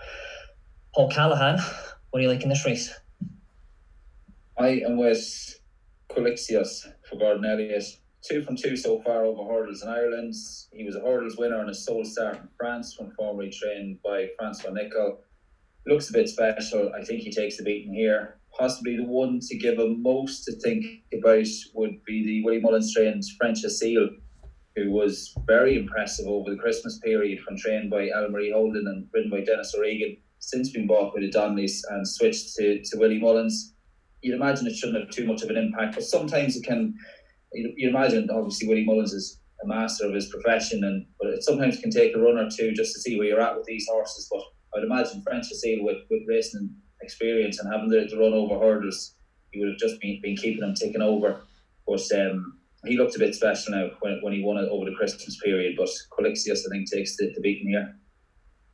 [0.94, 1.58] Paul Callahan,
[2.10, 2.92] what are you like in this race?
[4.58, 5.58] I am with
[6.10, 7.84] Quilixios for Gordon Elliott.
[8.28, 10.34] Two from two so far over hurdles in Ireland.
[10.72, 14.30] He was a hurdles winner and a sole start in France when formerly trained by
[14.36, 15.20] Francois Nicolle.
[15.86, 16.92] Looks a bit special.
[16.92, 18.38] I think he takes the beating here.
[18.58, 20.84] Possibly the one to give him most to think
[21.16, 24.08] about would be the Willie Mullins trained French Seal,
[24.74, 29.30] who was very impressive over the Christmas period when trained by Marie Holden and ridden
[29.30, 30.16] by Denis O'Regan.
[30.40, 33.72] Since been bought by the Donnellys and switched to, to Willie Mullins.
[34.22, 36.94] You'd imagine it shouldn't have too much of an impact, but sometimes it can
[37.52, 41.42] you, you imagine obviously Willie Mullins is a master of his profession, and but it
[41.42, 43.86] sometimes can take a run or two just to see where you're at with these
[43.90, 44.28] horses.
[44.30, 44.42] But
[44.76, 49.14] I'd imagine French Seal with, with racing experience and having to, to run over hurdles,
[49.52, 51.42] he would have just been, been keeping them ticking over.
[51.86, 54.96] But um, he looked a bit special now when, when he won it over the
[54.96, 55.76] Christmas period.
[55.76, 57.96] But Quilixios, I think, takes the, the beating here.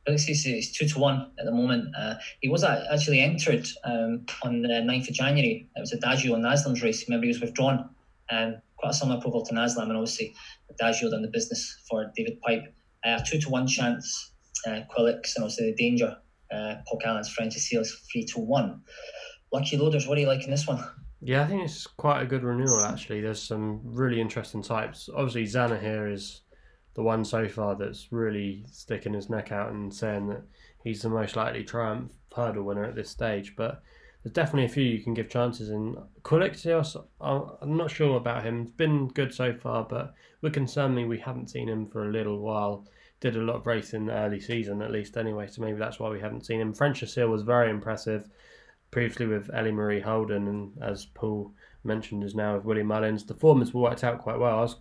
[0.07, 1.93] Quilixios is two to one at the moment.
[1.97, 5.67] Uh, he was actually entered um, on the 9th of January.
[5.75, 7.07] It was a Adagio and Naslam's race.
[7.07, 7.89] Remember, he was withdrawn
[8.33, 10.33] um, quite a similar profile to Naslam, and obviously
[10.69, 12.63] Adagio done the business for David Pipe.
[13.05, 14.33] Uh, two to one chance,
[14.67, 16.17] uh, Quillix, and obviously the danger.
[16.53, 18.81] Uh, Paul Callahan's French Seals three to one.
[19.51, 20.83] Lucky Loaders, what do you like in this one?
[21.21, 23.21] Yeah, I think it's quite a good renewal actually.
[23.21, 25.09] There's some really interesting types.
[25.15, 26.41] Obviously, Zanahiyr is
[26.95, 30.43] the one so far that's really sticking his neck out and saying that
[30.83, 33.55] he's the most likely triumph hurdle winner at this stage.
[33.55, 33.81] But
[34.23, 35.97] there's definitely a few you can give chances in.
[36.23, 38.61] Quilixios, I'm not sure about him.
[38.61, 42.39] It's been good so far, but we're concerned we haven't seen him for a little
[42.39, 42.87] while.
[43.19, 46.19] Did a lot of racing early season, at least anyway, so maybe that's why we
[46.19, 46.73] haven't seen him.
[46.73, 48.29] French Seal was very impressive
[48.91, 51.51] previously with Ellmarie Holden, and as Paul
[51.83, 53.25] mentioned, is now with Willie Mullins.
[53.25, 54.59] The form has worked out quite well.
[54.59, 54.75] I was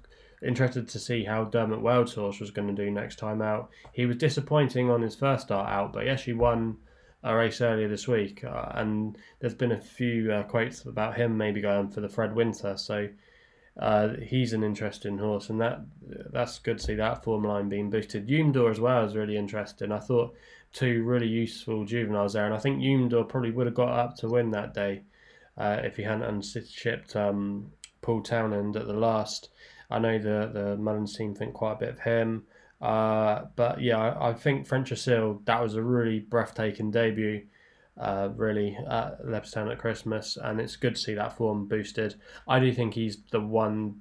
[0.45, 3.71] interested to see how Dermot Weld's horse was going to do next time out.
[3.93, 6.77] He was disappointing on his first start out, but yes, he actually won
[7.25, 11.37] a race earlier this week, uh, and there's been a few uh, quotes about him
[11.37, 12.77] maybe going for the Fred Winter.
[12.77, 13.09] So
[13.79, 15.81] uh, he's an interesting horse, and that
[16.33, 18.29] that's good to see that form line being boosted.
[18.29, 19.93] Umdor as well is really interesting.
[19.93, 20.35] I thought
[20.73, 24.29] two really useful juveniles there, and I think Umdor probably would have got up to
[24.29, 25.03] win that day
[25.57, 29.51] uh, if he hadn't unshipped um, Paul Townend at the last.
[29.91, 32.45] I know the the Mullins team think quite a bit of him.
[32.83, 37.45] Uh, but yeah, I, think French Seal, that was a really breathtaking debut,
[37.97, 42.17] uh, really, at Leopardstown at Christmas, and it's good to see that form boosted.
[42.49, 44.01] I do think he's the one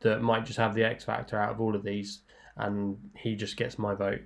[0.00, 2.22] that might just have the X factor out of all of these,
[2.56, 4.22] and he just gets my vote.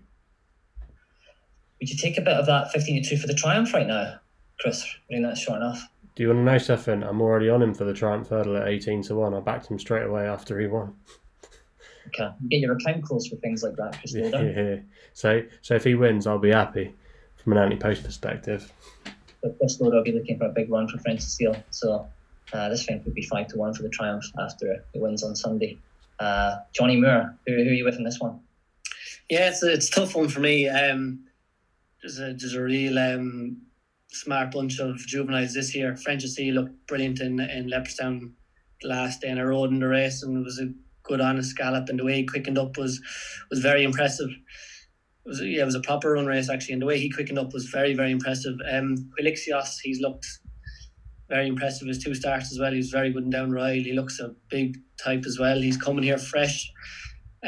[1.80, 4.20] Would you take a bit of that 15 to 2 for the Triumph right now,
[4.60, 4.84] Chris?
[5.12, 5.88] I that's short enough.
[6.14, 7.02] Do you want to know something?
[7.02, 9.34] I'm already on him for the Triumph hurdle at 18 to 1.
[9.34, 10.94] I backed him straight away after he won.
[12.08, 12.30] Okay.
[12.48, 14.76] Get your account closed for things like that, Chris yeah, yeah.
[15.12, 16.94] So, so if he wins, I'll be happy
[17.36, 18.72] from an anti-post perspective.
[19.42, 21.56] But Chris Loader will be looking for a big run for French Seal.
[21.70, 22.06] So
[22.52, 25.36] uh, this thing could be 5 to 1 for the Triumph after it wins on
[25.36, 25.78] Sunday.
[26.18, 28.40] Uh, Johnny Moore, who, who, are you with in this one?
[29.30, 30.68] Yeah, it's a, it's a tough one for me.
[30.68, 31.24] Um,
[32.02, 33.62] there's a there's a real um,
[34.08, 35.96] smart bunch of juveniles this year.
[35.96, 38.32] French Seal looked brilliant in in Leopardstown
[38.82, 41.88] last day in a road in the race, and it was a good honest gallop
[41.88, 43.00] and the way he quickened up was
[43.50, 44.28] was very impressive.
[44.28, 47.38] It was yeah, it was a proper run race actually, and the way he quickened
[47.38, 48.54] up was very very impressive.
[48.70, 50.26] Um, Quilixios, he's looked
[51.30, 52.72] very impressive his two starts as well.
[52.72, 53.82] He's very good and down ride.
[53.82, 55.58] He looks a big type as well.
[55.58, 56.70] He's coming here fresh.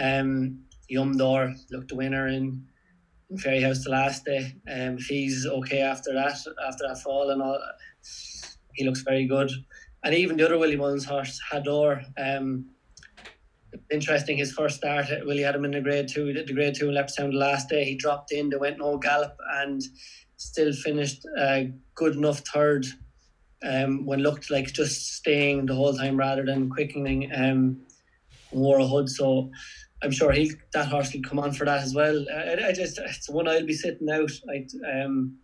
[0.00, 0.60] Um,
[0.90, 2.64] Umdor looked the winner in,
[3.28, 4.54] in Fairyhouse the last day.
[4.72, 6.36] Um, he's okay after that,
[6.66, 7.58] after that fall and all,
[8.74, 9.50] he looks very good.
[10.04, 12.66] And even the other Willie Mullins horse, Hador, um,
[13.90, 14.36] interesting.
[14.36, 17.32] His first start, Willie had him in the grade two, the grade two in Leopardstown
[17.32, 17.84] the last day.
[17.84, 19.82] He dropped in, they went no gallop, and
[20.36, 22.86] still finished a good enough third.
[23.64, 27.80] Um, when looked like just staying the whole time rather than quickening um,
[28.50, 29.08] wore a hood.
[29.08, 29.50] So
[30.02, 32.24] I'm sure he that horse will come on for that as well.
[32.34, 34.32] I, I just it's one I'll be sitting out.
[34.50, 35.38] I um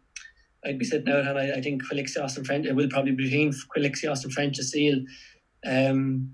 [0.64, 3.24] I'd be sitting out, and I, I think Quilixios and French it will probably be
[3.24, 4.98] between Quilixios and French Seal.
[5.64, 6.32] Um,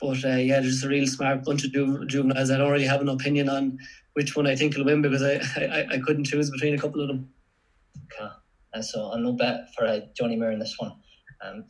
[0.00, 2.50] but uh, yeah, there's a real smart bunch of ju- juveniles.
[2.50, 3.78] I don't really have an opinion on
[4.14, 7.00] which one I think will win because I, I, I couldn't choose between a couple
[7.00, 7.28] of them.
[8.12, 8.30] Okay,
[8.72, 10.92] and so a no bet for uh, Johnny Moore in this one.
[11.42, 11.64] Um,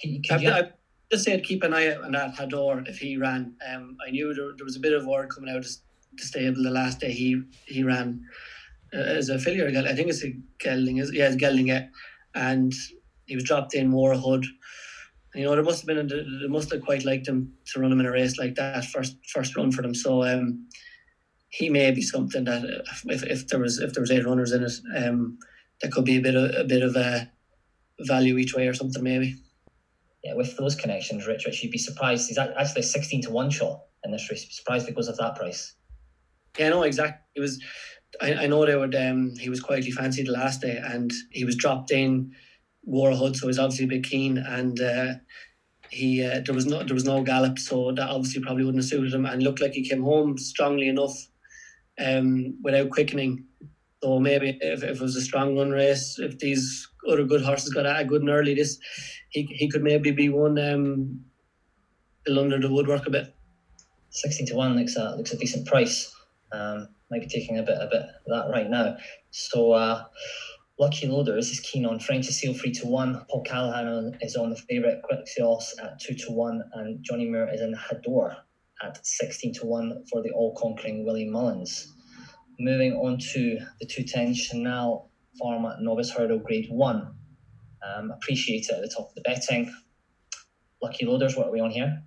[0.00, 0.50] can, can you...
[0.50, 0.70] I,
[1.10, 3.54] just say keep an eye out on that Hador if he ran.
[3.66, 6.62] Um, I knew there, there was a bit of word coming out of the stable
[6.62, 8.22] the last day he he ran
[8.94, 9.66] uh, as a failure.
[9.66, 11.86] I think it's a Gelding, is yeah, it's Gelding, yeah.
[12.34, 12.74] and
[13.26, 14.44] he was dropped in Moorhood.
[15.38, 17.92] You know, there must have been a, they must have quite liked him to run
[17.92, 19.94] him in a race like that first first run for them.
[19.94, 20.66] So um,
[21.50, 22.64] he may be something that
[23.04, 25.38] if, if there was if there was eight runners in it, um,
[25.80, 27.30] there could be a bit of a bit of a
[28.00, 29.36] value each way or something maybe.
[30.24, 32.26] Yeah, with those connections, Rich, Rich, you'd be surprised.
[32.26, 34.44] He's actually sixteen to one shot in this race.
[34.50, 35.74] Surprised because of that price.
[36.58, 37.20] Yeah, no, exactly.
[37.36, 37.62] It was.
[38.20, 38.90] I, I know they were.
[38.98, 42.34] Um, he was quietly fancied the last day, and he was dropped in
[42.88, 45.14] Warhood, so he's obviously a bit keen, and uh,
[45.90, 48.88] he uh, there was no there was no gallop, so that obviously probably wouldn't have
[48.88, 51.16] suited him, and looked like he came home strongly enough,
[51.98, 53.44] um, without quickening.
[54.02, 57.74] So maybe if, if it was a strong run race, if these other good horses
[57.74, 58.78] got out good and early, this
[59.30, 61.20] he he could maybe be one um,
[62.26, 63.34] under the woodwork a bit.
[64.10, 66.14] Sixteen to one looks a looks a decent price.
[66.52, 68.96] Um, might be taking a bit a bit of that right now.
[69.30, 70.04] So uh,
[70.78, 73.24] Lucky Loaders is keen on French Seal three to one.
[73.28, 77.60] Paul Callahan is on the favourite Quilixios at two to one, and Johnny Moore is
[77.60, 78.36] in Hador
[78.82, 81.92] at sixteen to one for the all conquering Willie Mullins.
[82.60, 85.08] Moving on to the two ten Chanelle
[85.42, 87.14] Pharma Novice Hurdle Grade One.
[87.84, 89.74] Um, appreciate it at the top of the betting.
[90.80, 92.04] Lucky Loaders, what are we on here?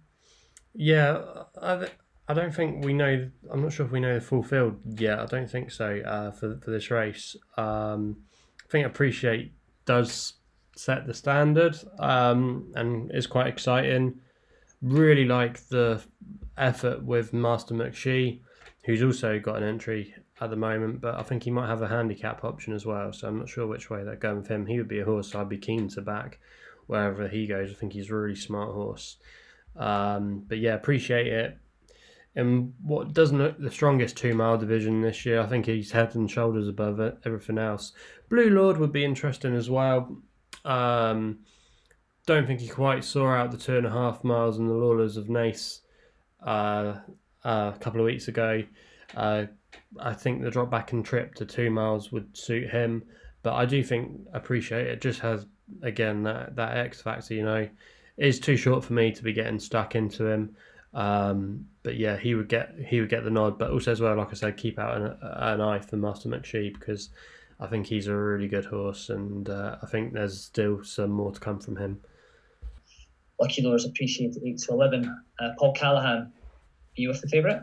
[0.74, 1.22] Yeah,
[1.62, 1.88] I,
[2.30, 3.30] I don't think we know.
[3.52, 5.20] I'm not sure if we know the full field yet.
[5.20, 7.36] I don't think so uh, for for this race.
[7.58, 8.24] Um,
[8.72, 9.54] think Appreciate
[9.86, 10.34] does
[10.76, 14.20] set the standard um, and is quite exciting.
[14.82, 16.02] Really like the
[16.58, 18.40] effort with Master McShee,
[18.86, 21.88] who's also got an entry at the moment, but I think he might have a
[21.88, 23.14] handicap option as well.
[23.14, 24.66] So I'm not sure which way they're going with him.
[24.66, 26.40] He would be a horse I'd be keen to back
[26.88, 27.70] wherever he goes.
[27.70, 29.18] I think he's a really smart horse.
[29.76, 31.58] Um, but yeah, appreciate it
[32.36, 35.42] in what doesn't look the strongest two mile division this year.
[35.42, 37.94] I think he's head and shoulders above it, everything else.
[38.30, 40.18] Blue Lord would be interesting as well.
[40.64, 41.40] Um,
[42.26, 45.18] don't think he quite saw out the two and a half miles in the Lawlor's
[45.18, 45.82] of Naas
[46.46, 47.00] uh,
[47.44, 48.64] uh, a couple of weeks ago.
[49.16, 49.46] Uh,
[50.00, 53.04] I think the drop back and trip to two miles would suit him,
[53.44, 55.46] but I do think appreciate it just has
[55.82, 57.34] again that that X factor.
[57.34, 57.70] You know,
[58.18, 60.56] is too short for me to be getting stuck into him.
[60.94, 63.58] Um, but yeah, he would get he would get the nod.
[63.58, 66.74] But also as well, like I said, keep out an, an eye for Master McShee
[66.74, 67.10] because
[67.60, 71.32] I think he's a really good horse, and uh, I think there's still some more
[71.32, 72.02] to come from him.
[73.40, 75.06] Lucky Lures Appreciate It eight to eleven.
[75.40, 76.32] Uh, Paul Callahan, are
[76.96, 77.62] you with the favourite?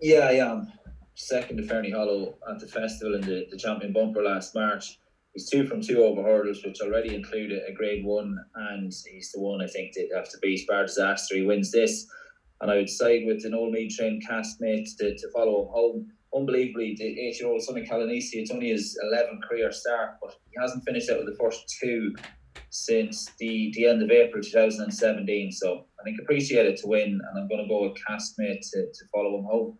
[0.00, 0.72] Yeah, I am.
[1.14, 4.98] Second to Ferny Hollow at the festival in the, the champion bumper last March.
[5.34, 9.40] He's two from two over hurdles, which already included a grade one, and he's the
[9.40, 11.36] one I think that after to beat Bar Disaster.
[11.36, 12.06] He wins this,
[12.60, 15.68] and I would side with a Noel Meade trained Cask Mate to, to follow him
[15.70, 16.06] home.
[16.34, 20.60] Unbelievably, the eight year old Sonny Calanese, it's only his 11th career start, but he
[20.60, 22.14] hasn't finished out with the first two
[22.70, 25.52] since the, the end of April 2017.
[25.52, 28.62] So I think appreciate it to win, and I'm going to go with Cask Mate
[28.72, 29.78] to, to follow him home.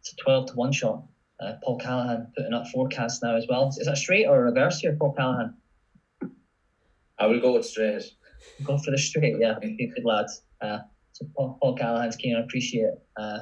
[0.00, 1.04] It's a 12 to 1 shot.
[1.42, 3.68] Uh, Paul Callahan putting up forecasts now as well.
[3.68, 5.54] Is that straight or reverse here, Paul Callahan?
[7.18, 8.04] I will go with straight.
[8.64, 9.54] Go for the straight, yeah.
[9.60, 10.42] Good lads.
[10.60, 10.78] Uh,
[11.12, 13.40] so Paul, Paul Callahan's keen on appreciate uh,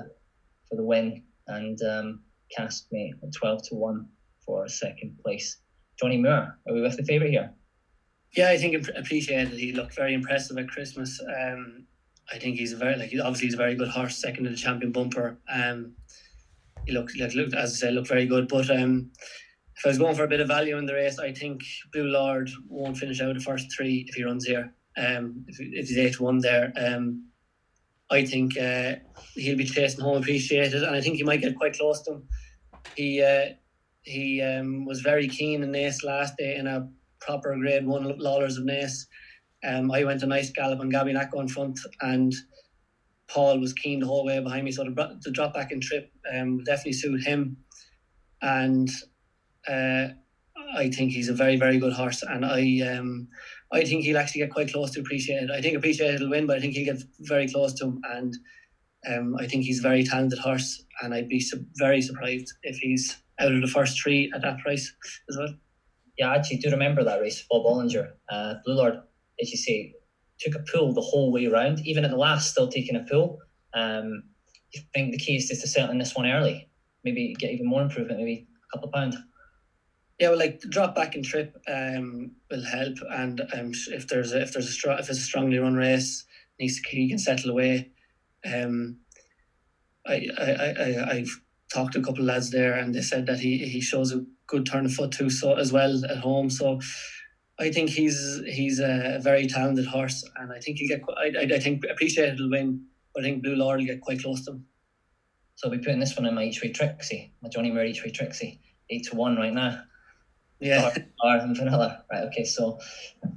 [0.68, 2.22] for the win and um,
[2.57, 4.07] Cask Mate at 12 to 1
[4.44, 5.59] for second place.
[5.98, 7.53] Johnny Moore, are we with the favourite here?
[8.36, 9.59] Yeah, I think Appreciate It.
[9.59, 11.20] He looked very impressive at Christmas.
[11.20, 11.84] Um,
[12.32, 14.59] I think he's a very like obviously he's a very good horse, second in the
[14.59, 15.38] champion bumper.
[15.53, 15.94] Um,
[16.91, 18.49] he looked, looked as I said, looked very good.
[18.49, 19.11] But um,
[19.76, 21.62] if I was going for a bit of value in the race, I think
[21.93, 24.74] Blue Lord won't finish out the first three if he runs here.
[24.97, 27.30] Um, if, if he's eight one there, um,
[28.11, 28.97] I think uh,
[29.34, 32.14] he'll be chasing home Appreciate It, and I think he might get quite close to
[32.14, 32.28] him.
[32.97, 33.55] He uh,
[34.03, 36.88] he um, was very keen in Naas last day in a
[37.20, 39.07] proper Grade One Lawlor's of Naas.
[39.62, 42.34] Um, I went a nice gallop on Gabynako in front, and
[43.32, 46.10] Paul was keen the whole way behind me, so the, the drop back and trip
[46.34, 47.56] um, definitely suit him.
[48.42, 48.88] And
[49.68, 50.08] uh,
[50.76, 53.28] I think he's a very, very good horse, and I um,
[53.72, 55.50] I think he'll actually get quite close to Appreciate It.
[55.50, 58.00] I think Appreciate It will win, but I think he'll get very close to him,
[58.12, 58.36] and
[59.08, 62.76] um, I think he's a very talented horse, and I'd be su- very surprised if
[62.78, 64.92] he's out of the first three at that price
[65.28, 65.54] as well.
[66.18, 68.10] Yeah, I actually do remember that race, Bob Bollinger.
[68.28, 68.94] Uh, Blue Lord,
[69.40, 69.94] as you say,
[70.41, 73.38] took a pull the whole way around, even at the last, still taking a pull.
[73.74, 74.24] Um,
[74.74, 76.68] I think the key is just to settle in this one early,
[77.05, 79.16] maybe get even more improvement, maybe a couple of pounds.
[80.18, 84.43] Yeah, well, like drop back and trip um, will help, and um, if there's a,
[84.43, 86.26] if there's a if it's a strongly run race,
[86.59, 87.91] to he can settle away.
[88.45, 88.99] Um,
[90.07, 91.41] I I I I've
[91.72, 94.24] talked to a couple of lads there, and they said that he he shows a
[94.47, 96.51] good turn of foot too, so as well at home.
[96.51, 96.80] So
[97.61, 101.02] I think he's he's a very talented horse, and I think he'll get.
[101.18, 104.44] I I, think appreciate will win, but I think Blue Lord will get quite close
[104.46, 104.66] to him.
[105.56, 108.02] So I'll be putting this one in my each way Trixie, my Johnny Moore each
[108.02, 109.82] way Trixie, eight to one right now.
[110.58, 110.90] Yeah.
[111.22, 112.00] Or and Vanillier.
[112.11, 112.78] Right, okay, so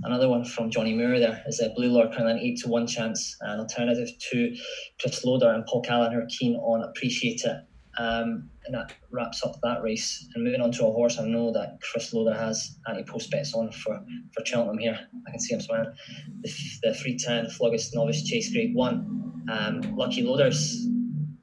[0.03, 2.69] another one from Johnny Moore there is a Blue Lord kind of an eight to
[2.69, 3.36] one chance.
[3.41, 4.55] An alternative to
[5.01, 7.57] Chris Loader and Paul Callahan are keen on appreciate it.
[7.97, 10.27] Um, and that wraps up that race.
[10.33, 13.53] And moving on to a horse I know that Chris Loader has anti post bets
[13.53, 13.99] on for,
[14.33, 14.99] for Cheltenham here.
[15.27, 15.93] I can see him smiling.
[16.41, 16.49] The,
[16.83, 19.45] the 310 Flogas Novice Chase Grade 1.
[19.51, 20.87] Um, Lucky Loaders,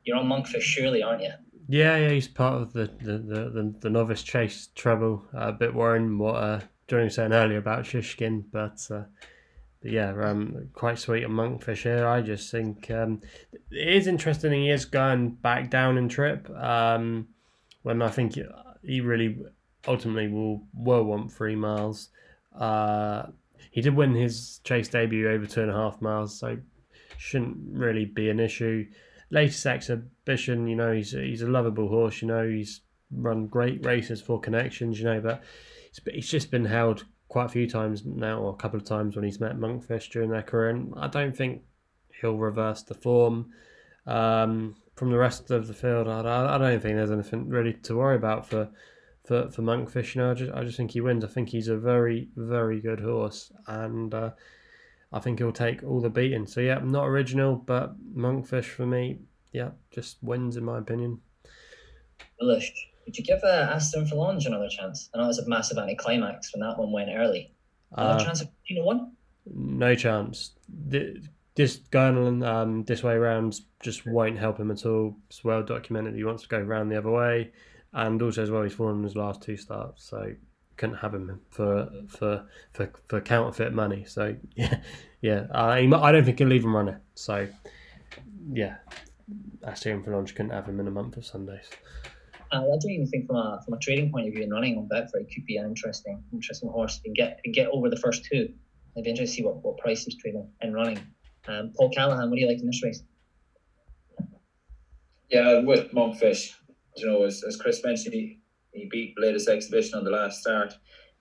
[0.04, 1.30] you're on Monkfish surely, aren't you?
[1.68, 5.24] Yeah, yeah, he's part of the the, the, the, the novice chase treble.
[5.32, 9.04] Uh, a bit worrying what uh, Johnny was saying earlier about Shishkin, but, uh,
[9.82, 12.06] but yeah, um, quite sweet on Monkfish here.
[12.06, 13.20] I just think um,
[13.70, 14.52] it is interesting.
[14.52, 17.28] He is going back down in trip um,
[17.82, 18.38] when I think
[18.82, 19.38] he really
[19.88, 22.10] ultimately will will want three miles.
[22.54, 23.26] Uh,
[23.70, 26.58] he did win his chase debut over two and a half miles, so
[27.16, 28.86] shouldn't really be an issue
[29.30, 32.20] latest exhibition, you know, he's he's a lovable horse.
[32.20, 34.98] You know, he's run great races for connections.
[34.98, 35.42] You know, but
[35.88, 38.84] it's but he's just been held quite a few times now, or a couple of
[38.84, 41.62] times when he's met Monkfish during their career, and I don't think
[42.20, 43.52] he'll reverse the form.
[44.06, 47.96] Um, from the rest of the field, I, I don't think there's anything really to
[47.96, 48.68] worry about for
[49.24, 50.14] for, for Monkfish.
[50.14, 51.24] You know, I just I just think he wins.
[51.24, 54.30] I think he's a very very good horse, and uh,
[55.12, 56.48] I think he'll take all the beating.
[56.48, 59.20] So yeah, not original, but Monkfish for me,
[59.52, 61.20] yeah, just wins in my opinion.
[62.40, 62.72] Bullish.
[63.04, 65.10] Would you give uh, Asterion Forlonge another chance?
[65.14, 67.52] I know was a massive anticlimax when that one went early.
[67.92, 69.12] Another uh, chance of you know one?
[69.46, 70.52] No chance.
[70.68, 75.16] This going um, this way around just won't help him at all.
[75.28, 76.14] It's well documented.
[76.14, 77.50] He wants to go around the other way,
[77.92, 80.04] and also as well he's fallen in his last two starts.
[80.04, 80.34] So
[80.76, 84.04] couldn't have him for for for, for counterfeit money.
[84.06, 84.80] So yeah,
[85.20, 85.46] yeah.
[85.52, 86.98] I I don't think he'll even run it.
[87.14, 87.48] So
[88.52, 88.76] yeah,
[89.62, 91.68] Asterion Forlonge couldn't have him in a month of Sundays.
[92.52, 94.76] Uh, I don't even think from a from a trading point of view and running
[94.76, 97.00] on Betfair, it could be an interesting interesting horse.
[97.00, 98.52] Can get get over the first two.
[98.96, 100.98] I'd be interested to see what, what price he's trading and running.
[101.46, 103.02] Um, Paul Callahan, what do you like in this race?
[105.30, 106.50] Yeah, with Monkfish,
[106.96, 108.40] you know, as, as Chris mentioned, he,
[108.72, 110.74] he beat latest exhibition on the last start.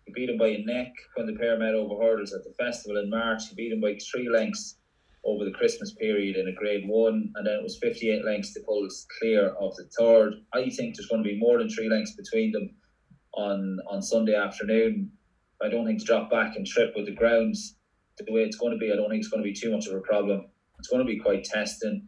[0.06, 2.98] He beat him by a neck when the pair met over hurdles at the festival
[2.98, 3.50] in March.
[3.50, 4.79] He beat him by three lengths
[5.26, 8.62] over the Christmas period in a grade one, and then it was 58 lengths to
[8.62, 8.88] pull
[9.20, 10.34] clear of the third.
[10.54, 12.70] I think there's going to be more than three lengths between them
[13.34, 15.12] on on Sunday afternoon.
[15.62, 17.76] I don't think to drop back and trip with the grounds
[18.18, 19.88] the way it's going to be, I don't think it's going to be too much
[19.88, 20.46] of a problem.
[20.78, 22.06] It's going to be quite testing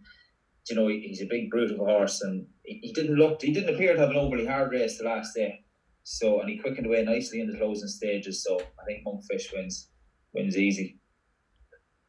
[0.69, 3.53] you know, he's a big brute of a horse, and he, he didn't look, he
[3.53, 5.65] didn't appear to have an overly hard race the last day.
[6.03, 8.43] So, and he quickened away nicely in the closing stages.
[8.43, 9.89] So, I think Monkfish wins,
[10.33, 10.99] wins easy.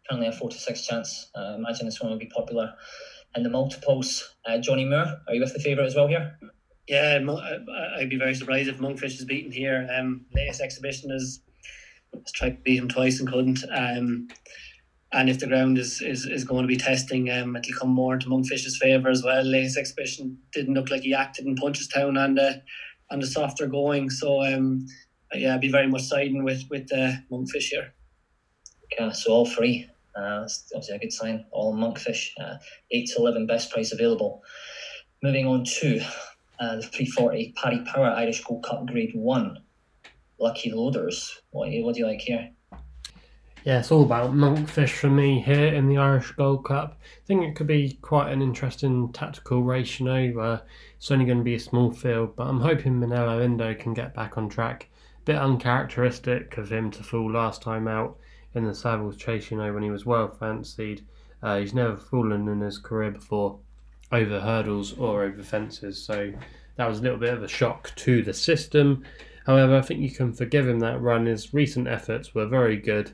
[0.09, 1.31] Currently a four to six chance.
[1.35, 2.75] Uh, imagine this one will be popular.
[3.35, 6.39] And the multiples, uh, Johnny Moore, are you with the favourite as well here?
[6.89, 7.19] Yeah,
[7.97, 9.89] I'd be very surprised if Monkfish is beaten here.
[9.97, 11.41] Um, latest exhibition is
[12.13, 13.65] has tried to beat him twice and couldn't.
[13.71, 14.29] Um,
[15.13, 18.15] and if the ground is, is, is going to be testing, um, it'll come more
[18.15, 19.45] into Monkfish's favour as well.
[19.45, 22.55] His exhibition didn't look like he acted in Punchestown and uh,
[23.11, 24.11] and the softer going.
[24.11, 24.87] So um,
[25.35, 27.93] yeah, I'd be very much siding with with uh, Monkfish here.
[28.99, 29.89] Yeah, so all three.
[30.15, 31.45] Uh, that's obviously a good sign.
[31.51, 32.57] All Monkfish, uh,
[32.91, 34.43] eight to eleven, best price available.
[35.23, 36.01] Moving on to
[36.59, 39.59] uh, the 340 Paddy Power Irish Gold Cup Grade One.
[40.39, 41.39] Lucky Loaders.
[41.51, 42.51] What, what do you like here?
[43.65, 46.99] Yeah, it's all about monkfish for me here in the Irish Gold Cup.
[47.01, 50.63] I think it could be quite an interesting tactical race, you know, where
[50.97, 54.15] it's only going to be a small field, but I'm hoping Minella Indo can get
[54.15, 54.89] back on track.
[55.25, 58.19] Bit uncharacteristic of him to fall last time out
[58.55, 61.05] in the Savills chase, you know, when he was well fancied.
[61.43, 63.59] Uh, he's never fallen in his career before
[64.13, 66.33] over hurdles or over fences, so
[66.77, 69.05] that was a little bit of a shock to the system.
[69.47, 71.27] However, I think you can forgive him that run.
[71.27, 73.13] His recent efforts were very good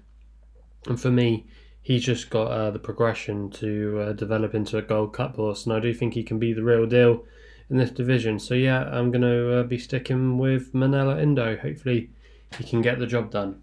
[0.87, 1.47] and for me,
[1.83, 5.73] he's just got uh, the progression to uh, develop into a Gold Cup horse, and
[5.75, 7.25] I do think he can be the real deal
[7.71, 8.39] in this division.
[8.39, 11.57] So yeah, I'm going to uh, be sticking with Minella Indo.
[11.57, 12.11] Hopefully,
[12.57, 13.61] he can get the job done.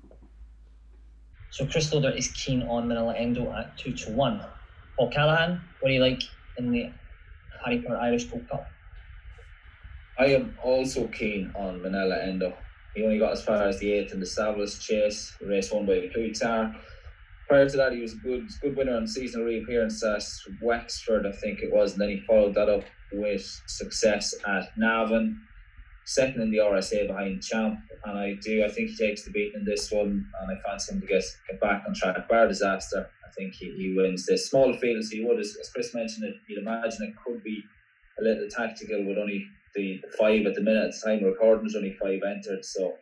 [1.55, 4.41] So Chris Loader is keen on Minella Indo at two to one.
[4.97, 6.21] Paul Callahan, what do you like
[6.57, 6.91] in the
[7.63, 8.67] Paddy Power Irish Gold Cup?
[10.19, 12.53] I am also keen on Minella Indo.
[12.93, 16.09] He only got as far as the eighth in the Savills Chase, race won by
[16.13, 16.75] Plutar.
[17.47, 20.23] Prior to that, he was a good good winner on seasonal reappearance at
[20.61, 22.83] Wexford, I think it was, and then he followed that up
[23.13, 25.39] with success at Navan,
[26.03, 29.53] second in the RSA behind Champ, and I do I think he takes the beat
[29.55, 32.27] in this one, and I fancy him to get get back on track.
[32.29, 35.69] Bar disaster, I think he, he wins this small field as he would, as, as
[35.69, 37.63] Chris mentioned, it you'd imagine it could be
[38.19, 40.85] a little tactical with only the, the five at the minute.
[40.85, 42.93] At the time of recording, there's only five entered, so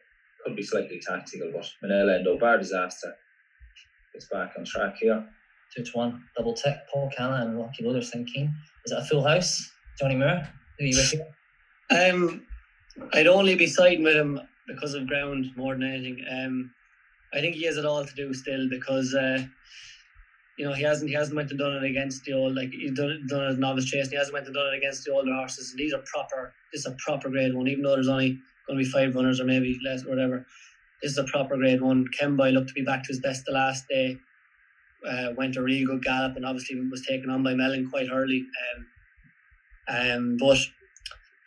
[0.44, 1.52] could be slightly tactical.
[1.54, 3.14] But Minella Indo, bar disaster,
[4.14, 5.26] gets back on track here.
[5.76, 6.76] Two to one, double tick.
[6.92, 8.54] Paul Callahan and Lucky Loaders thinking.
[8.86, 9.72] Is it a full house?
[10.00, 10.48] Johnny Moore,
[10.78, 11.12] who are you with?
[11.90, 12.12] here?
[12.12, 12.46] Um,
[13.14, 16.24] I'd only be siding with him because of ground more than anything.
[16.30, 16.72] Um,
[17.34, 19.44] I think he has it all to do still because uh,
[20.58, 22.92] you know he hasn't he hasn't went and done it against the old like he's
[22.92, 24.06] done done it as novice chase.
[24.06, 25.72] And he hasn't went and done it against the older horses.
[25.72, 26.54] And these are proper.
[26.72, 29.40] This is a proper grade one, even though there's only going to be five runners
[29.40, 30.46] or maybe less or whatever.
[31.02, 32.06] This is a proper grade one.
[32.18, 34.18] Kemboy looked to be back to his best the last day.
[35.06, 38.46] Uh, went a really good gallop and obviously was taken on by Melon quite early.
[38.78, 38.88] Um,
[39.90, 40.58] um, but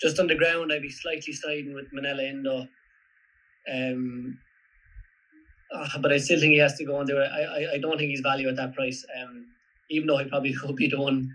[0.03, 2.69] just on the ground, I'd be slightly siding with Minella Indo.
[3.73, 4.39] Um,
[5.75, 7.29] uh, but I still think he has to go and do it.
[7.33, 9.05] I, I, I don't think he's value at that price.
[9.21, 9.47] Um,
[9.91, 11.31] even though he probably would be the one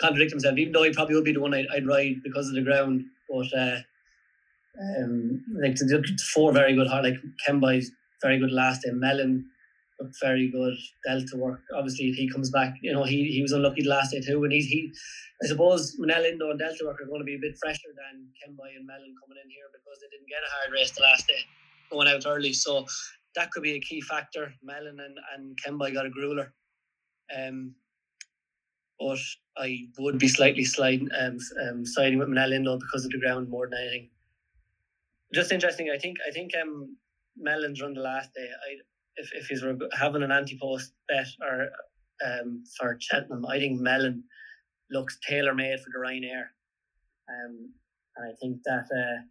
[0.00, 0.58] contradict himself.
[0.58, 3.04] Even though he probably would be the one I'd, I'd ride because of the ground.
[3.28, 3.78] But uh,
[4.80, 7.90] um, like the four very good hard like Kemboy's
[8.22, 8.90] very good last day.
[8.92, 9.44] Melon
[10.00, 10.74] looked very good.
[11.06, 11.60] Delta work.
[11.76, 14.42] Obviously, if he comes back, you know he, he was unlucky the last day too.
[14.42, 14.92] And he's he,
[15.42, 18.26] I suppose Minella Indo and Delta work are going to be a bit fresher than
[18.40, 21.26] Kemboy and Melon coming in here because they didn't get a hard race the last
[21.28, 21.42] day,
[21.90, 22.52] going out early.
[22.52, 22.86] So
[23.36, 24.52] that could be a key factor.
[24.62, 26.48] Melon and and Kemboy got a grueler.
[27.36, 27.74] Um,
[28.98, 29.18] but
[29.56, 33.48] I would be slightly sliding um, um siding with Minella Indo because of the ground
[33.48, 34.10] more than anything.
[35.32, 35.90] Just interesting.
[35.90, 36.96] I think I think um
[37.36, 38.48] Melon's run the last day.
[38.48, 38.76] I
[39.16, 41.70] if, if he's having an anti-post bet or
[42.24, 44.24] um, for Cheltenham, I think Mellon
[44.90, 46.44] looks tailor made for the Ryanair.
[47.28, 47.72] Um,
[48.16, 49.22] and I think that uh,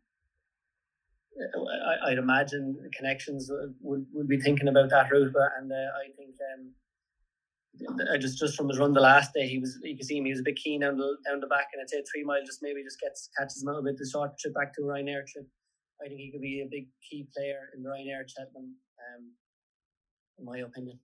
[2.05, 3.49] I, would imagine connections
[3.81, 8.57] would, would be thinking about that route, and uh, I think um, I just just
[8.57, 10.43] from his run the last day, he was you can see him he was a
[10.43, 12.99] bit keen down the down the back, and I'd say three mile just maybe just
[12.99, 15.47] gets catches him out a bit the short trip back to Ryanair trip.
[16.03, 18.75] I think he could be a big key player in Ryanair Cheltenham.
[18.99, 19.31] Um,
[20.39, 20.97] in my opinion.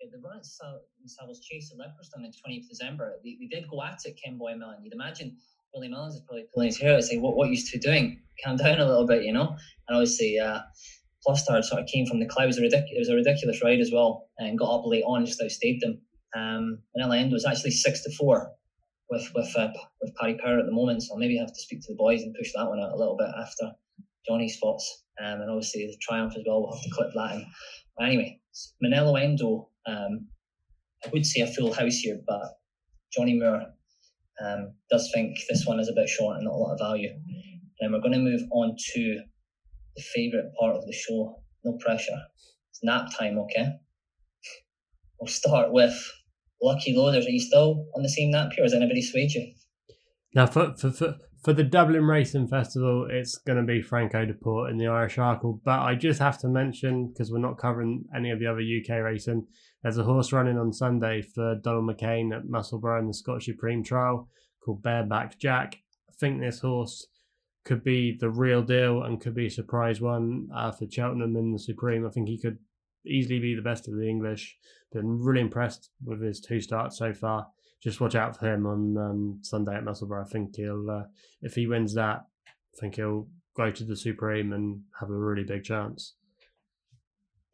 [0.00, 3.46] Yeah, the run at Savills Chase at Leopardstown on the 20th of December, they, they
[3.46, 4.82] did go at it, Kemboy Melon.
[4.82, 5.36] You'd imagine
[5.74, 8.20] Willie Mullins is probably pulling his hair out saying, what, what are you two doing?
[8.44, 9.56] Calm down a little bit, you know?
[9.88, 10.60] And obviously, uh,
[11.26, 12.56] Plustard sort of came from the clouds.
[12.56, 15.26] It was, ridic- it was a ridiculous ride as well and got up late on,
[15.26, 16.00] just outstayed them.
[16.36, 18.50] Um, and end was actually 6 to 4
[19.10, 19.68] with with uh,
[20.00, 22.22] with Paddy Power at the moment, so I'll maybe have to speak to the boys
[22.22, 23.72] and push that one out a little bit after
[24.26, 25.04] Johnny's thoughts.
[25.22, 27.46] Um, and obviously the Triumph as well, we'll have to clip that in.
[27.96, 28.40] But Anyway,
[28.82, 30.28] Minella Indo, um,
[31.04, 32.42] I would say a full house here, but
[33.12, 33.66] Johnny Moore
[34.44, 37.10] um, does think this one is a bit short and not a lot of value.
[37.80, 39.20] And we're going to move on to
[39.96, 41.36] the favourite part of the show.
[41.64, 42.18] No pressure.
[42.70, 43.68] It's nap time, okay?
[45.20, 45.94] We'll start with
[46.62, 47.26] Lucky Loaders.
[47.26, 48.64] Are you still on the same nap here?
[48.64, 49.52] Has anybody swayed you?
[50.34, 54.34] Now, for, for, for, for the Dublin Racing Festival, it's going to be Franco De
[54.34, 55.60] Port in the Irish Arkle.
[55.64, 59.02] But I just have to mention, because we're not covering any of the other UK
[59.02, 59.46] racing,
[59.82, 63.82] there's a horse running on Sunday for Donald McCain at Musselburgh in the Scottish Supreme
[63.82, 64.28] Trial
[64.64, 65.78] called Bareback Jack.
[66.08, 67.06] I think this horse
[67.64, 71.52] could be the real deal and could be a surprise one uh, for Cheltenham in
[71.52, 72.06] the Supreme.
[72.06, 72.58] I think he could
[73.06, 74.56] easily be the best of the English.
[74.92, 77.46] Been really impressed with his two starts so far
[77.82, 80.26] just watch out for him on um, Sunday at Musselburgh.
[80.26, 81.04] I think he'll, uh,
[81.42, 83.26] if he wins that, I think he'll
[83.56, 86.14] go to the Supreme and have a really big chance.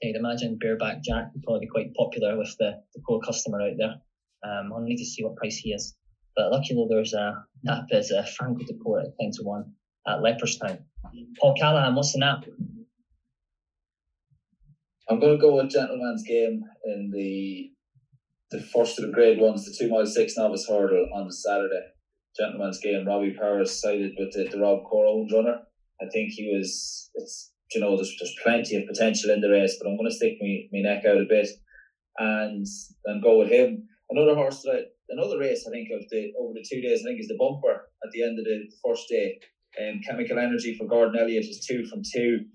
[0.02, 3.76] I'd imagine Bareback Jack would probably be quite popular with the, the core customer out
[3.78, 3.94] there.
[4.44, 5.96] Um, I'll need to see what price he is.
[6.36, 9.72] But luckily, there's a nap is a Franco De Port at 10 to 1
[10.08, 10.80] at Leopardstown.
[11.40, 12.44] Paul Callahan, what's the nap?
[15.08, 17.72] I'm going to go with Gentleman's Game in the
[18.52, 21.82] the first of the grade ones, the two mile six novice hurdle on Saturday.
[22.38, 23.06] Gentleman's game.
[23.06, 25.58] Robbie Powers sided with the, the Robcour owned runner.
[26.00, 27.10] I think he was.
[27.14, 30.14] It's you know there's there's plenty of potential in the race, but I'm going to
[30.14, 31.48] stick my, my neck out a bit
[32.18, 32.66] and
[33.06, 33.88] and go with him.
[34.10, 37.20] Another horse that another race I think of the over the two days I think
[37.20, 39.38] is the bumper at the end of the first day.
[39.78, 42.46] Um, Chemical Energy for Gordon Elliott is two from two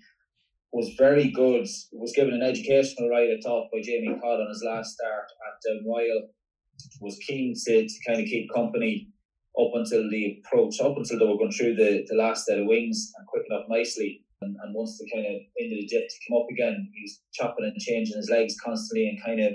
[0.72, 1.68] was very good.
[1.91, 5.86] Was given an educational ride at top by Jamie Codd on his last start at
[5.86, 6.30] royal
[7.01, 9.09] Was keen to, to kind of keep company
[9.59, 12.68] up until the approach, up until they were going through the, the last set of
[12.68, 14.24] wings and quicking up nicely.
[14.42, 17.22] And, and once the kind of into the dip to come up again, he was
[17.34, 19.54] chopping and changing his legs constantly and kind of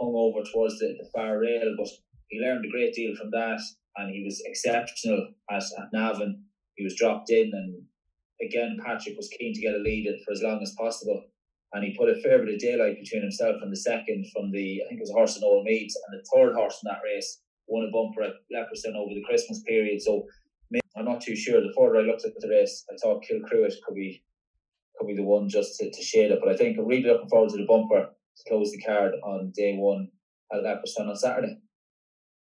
[0.00, 1.74] hung over towards the, the far rail.
[1.78, 1.88] But
[2.28, 3.60] he learned a great deal from that,
[3.96, 6.42] and he was exceptional at, at Navan.
[6.74, 7.82] He was dropped in, and
[8.42, 11.22] again, Patrick was keen to get a lead for as long as possible.
[11.72, 14.82] And he put a fair bit of daylight between himself and the second from the,
[14.84, 17.40] I think it was horse in Noel Meade's, and the third horse in that race
[17.68, 20.02] won a bumper at Leopardstown over the Christmas period.
[20.02, 20.24] So
[20.96, 21.60] I'm not too sure.
[21.60, 24.22] The further I looked at the race, I thought Kilcruit could be
[24.98, 26.38] could be the one just to, to shade it.
[26.42, 29.52] But I think I'm really looking forward to the bumper to close the card on
[29.56, 30.08] day one
[30.52, 31.58] at Leopardstown on Saturday.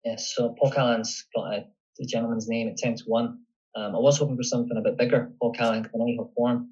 [0.03, 1.65] Yes, so Paul Callahan's got a,
[1.97, 3.25] the Gentleman's Game at 10 to 1.
[3.75, 5.31] Um, I was hoping for something a bit bigger.
[5.41, 6.69] Paul Callahan can only have form.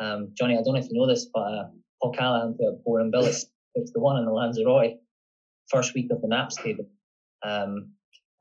[0.00, 1.64] Um, Johnny, I don't know if you know this, but uh,
[2.02, 3.46] Paul Callahan put a Boring Bill at 6
[3.76, 4.94] to 1 in the Lanzarote,
[5.68, 6.86] first week of the Naps table.
[7.42, 7.92] Um,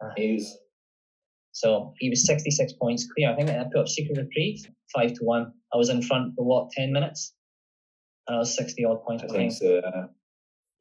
[0.01, 0.57] uh, he was
[1.59, 3.29] so he was 66 points clear.
[3.29, 5.53] I think I put up Secret Reprieve, 5 to 1.
[5.73, 7.33] I was in front for what, 10 minutes?
[8.25, 10.05] And I was 60 odd points I think so, yeah.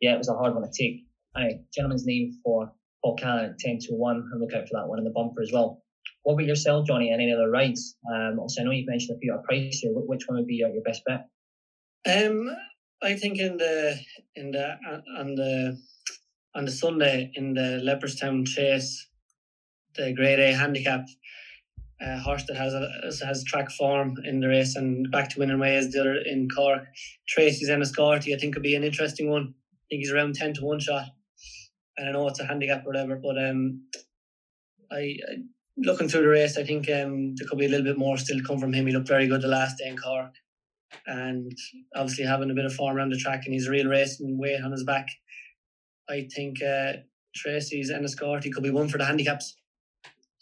[0.01, 1.01] yeah, it was a hard one to take.
[1.37, 2.71] Anyway, Gentleman's Game for
[3.03, 4.29] Paul Cannon, 10 to 1.
[4.31, 5.83] And look out for that one in the bumper as well.
[6.23, 7.13] What about yourself, Johnny?
[7.13, 7.97] Any other rides?
[8.15, 9.91] Um, also, I know you've mentioned a few at price here.
[9.93, 11.27] Which one would be your, your best bet?
[12.07, 12.55] Um,
[13.03, 13.99] I think in the
[14.37, 14.77] in the
[15.19, 15.77] on the
[16.55, 19.09] on the Sunday in the Leopardstown Chase,
[19.99, 21.05] the Grade A handicap
[22.01, 25.59] uh, horse that has a has track form in the race and back to winning
[25.59, 26.85] ways the other in Cork.
[27.29, 29.43] Tracy's Enniscorthy, I think could be an interesting one.
[29.43, 31.07] I think he's around ten to one shot.
[31.97, 33.83] And I know it's a handicap or whatever, but um,
[34.91, 35.35] I, I
[35.77, 38.41] looking through the race, I think um there could be a little bit more still
[38.47, 38.87] come from him.
[38.87, 40.33] He looked very good the last day in Cork,
[41.07, 41.53] and
[41.97, 44.63] obviously having a bit of form around the track, and he's a real racing weight
[44.63, 45.09] on his back.
[46.09, 46.93] I think uh,
[47.35, 49.57] Tracy's Enniscorthy could be one for the handicaps.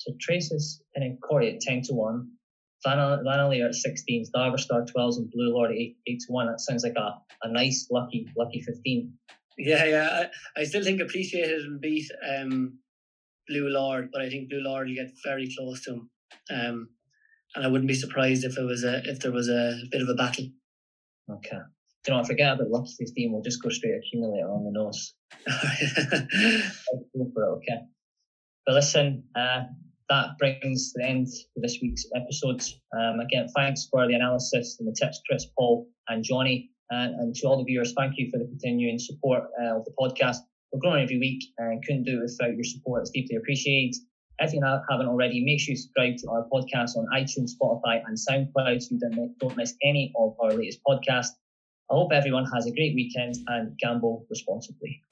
[0.07, 2.29] So Traces and then Corey at 10 to 1.
[2.87, 6.47] Vanillier at 16s, Darver Star 12s, and Blue Lord at 8, 8 to 1.
[6.47, 9.13] That sounds like a, a nice, lucky, lucky 15.
[9.59, 10.09] Yeah, yeah.
[10.57, 12.79] I, I still think Appreciate It will beat um,
[13.49, 16.11] Blue Lord, but I think Blue Lord will get very close to him.
[16.51, 16.89] Um,
[17.55, 20.09] and I wouldn't be surprised if it was a if there was a bit of
[20.09, 20.47] a battle.
[21.31, 21.59] Okay.
[22.05, 25.15] Do you know, forget about Lucky 15, we'll just go straight accumulator on the nose.
[25.47, 27.81] go for it, okay.
[28.65, 29.63] But listen, uh,
[30.09, 32.63] that brings the end to this week's episode.
[32.97, 36.71] Um, again, thanks for the analysis and the tips, Chris, Paul, and Johnny.
[36.91, 39.93] And, and to all the viewers, thank you for the continuing support uh, of the
[39.99, 40.39] podcast.
[40.73, 43.03] We're growing every week and couldn't do it without your support.
[43.03, 43.97] It's deeply appreciated.
[44.39, 48.17] If you haven't already, make sure you subscribe to our podcast on iTunes, Spotify, and
[48.17, 51.31] SoundCloud so you don't miss any of our latest podcasts.
[51.91, 55.03] I hope everyone has a great weekend and gamble responsibly.